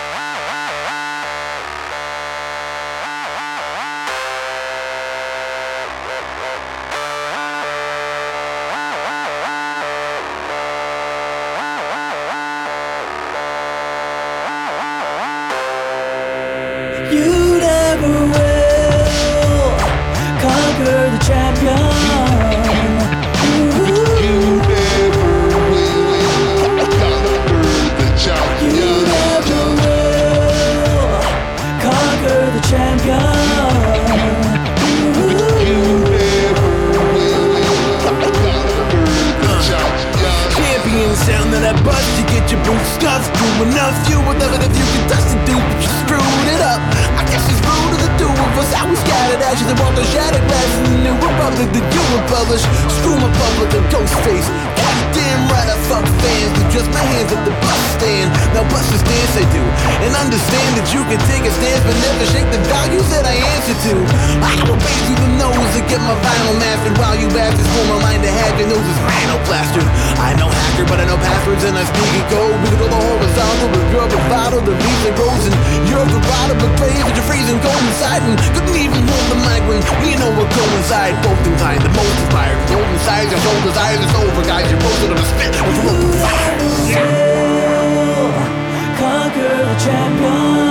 [51.56, 52.64] The you will publish.
[52.97, 54.72] Screw my public, a ghost face.
[55.43, 56.51] Goddamn right, fuck fans.
[56.57, 58.29] With just my hands at the bus stand.
[58.53, 59.63] Now bust the stance I do.
[60.03, 63.35] And understand that you can take a stance, but never shake the values that I
[63.35, 63.93] answer to.
[64.39, 67.91] I will base through the nose to get my vinyl mastered while you bastards form
[67.91, 69.87] a mind to have your noses rhino plastered.
[70.19, 72.55] I know hacker, but I know passwords and I speak it code.
[72.63, 75.55] We go the horizontal, but you're bravado, the beats and goes and
[75.89, 79.61] you're the rider, but that you're freezing cold inside and couldn't even hold the mic
[79.67, 81.13] when we know we're coincide.
[81.21, 84.65] Both in time, the most inspired, golden size, your soul desires, it's over, guys.
[84.71, 86.57] You're roasted on a spit with open fire.
[87.95, 88.32] will
[88.97, 90.62] conquer the champion.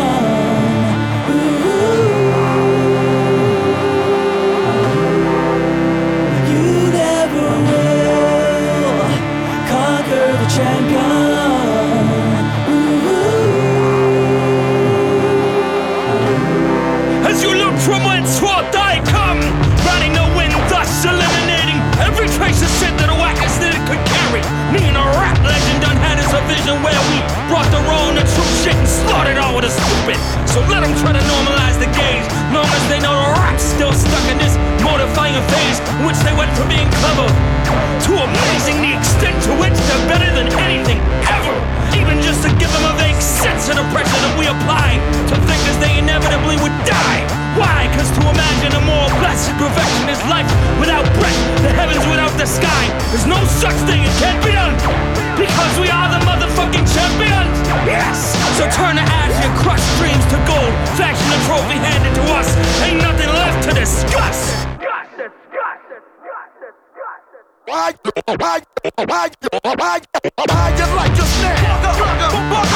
[26.43, 29.39] Done had us a vision where we brought the wrong and true shit and slaughtered
[29.39, 30.17] all with a stupid.
[30.49, 33.93] So let them try to normalize the gaze, long as they know the rap's still
[33.93, 37.62] stuck in this mortifying phase, which they went from being clever
[38.07, 41.57] to amazing the extent to which they're better than anything ever.
[41.97, 44.97] Even just to give them a vague sense of the pressure that we apply
[45.29, 47.21] to think as they inevitably would die.
[47.57, 47.85] Why?
[47.93, 50.49] Cause to imagine a more blessed perfection is life
[50.81, 52.85] without breath, the heavens without the sky.
[53.13, 54.73] There's no such thing, it can't be done.
[55.37, 57.57] Because we are the motherfucking champions.
[57.85, 58.33] Yes!
[58.57, 60.73] So turn to ash and crush dreams to gold.
[60.97, 62.49] Fashion a trophy handed to us.
[62.85, 64.62] Ain't nothing left to discuss.
[67.73, 67.95] I,
[68.29, 69.31] I, I, I,
[70.51, 71.57] I just like your snare.
[71.57, 71.67] You
[72.21, 72.67] never will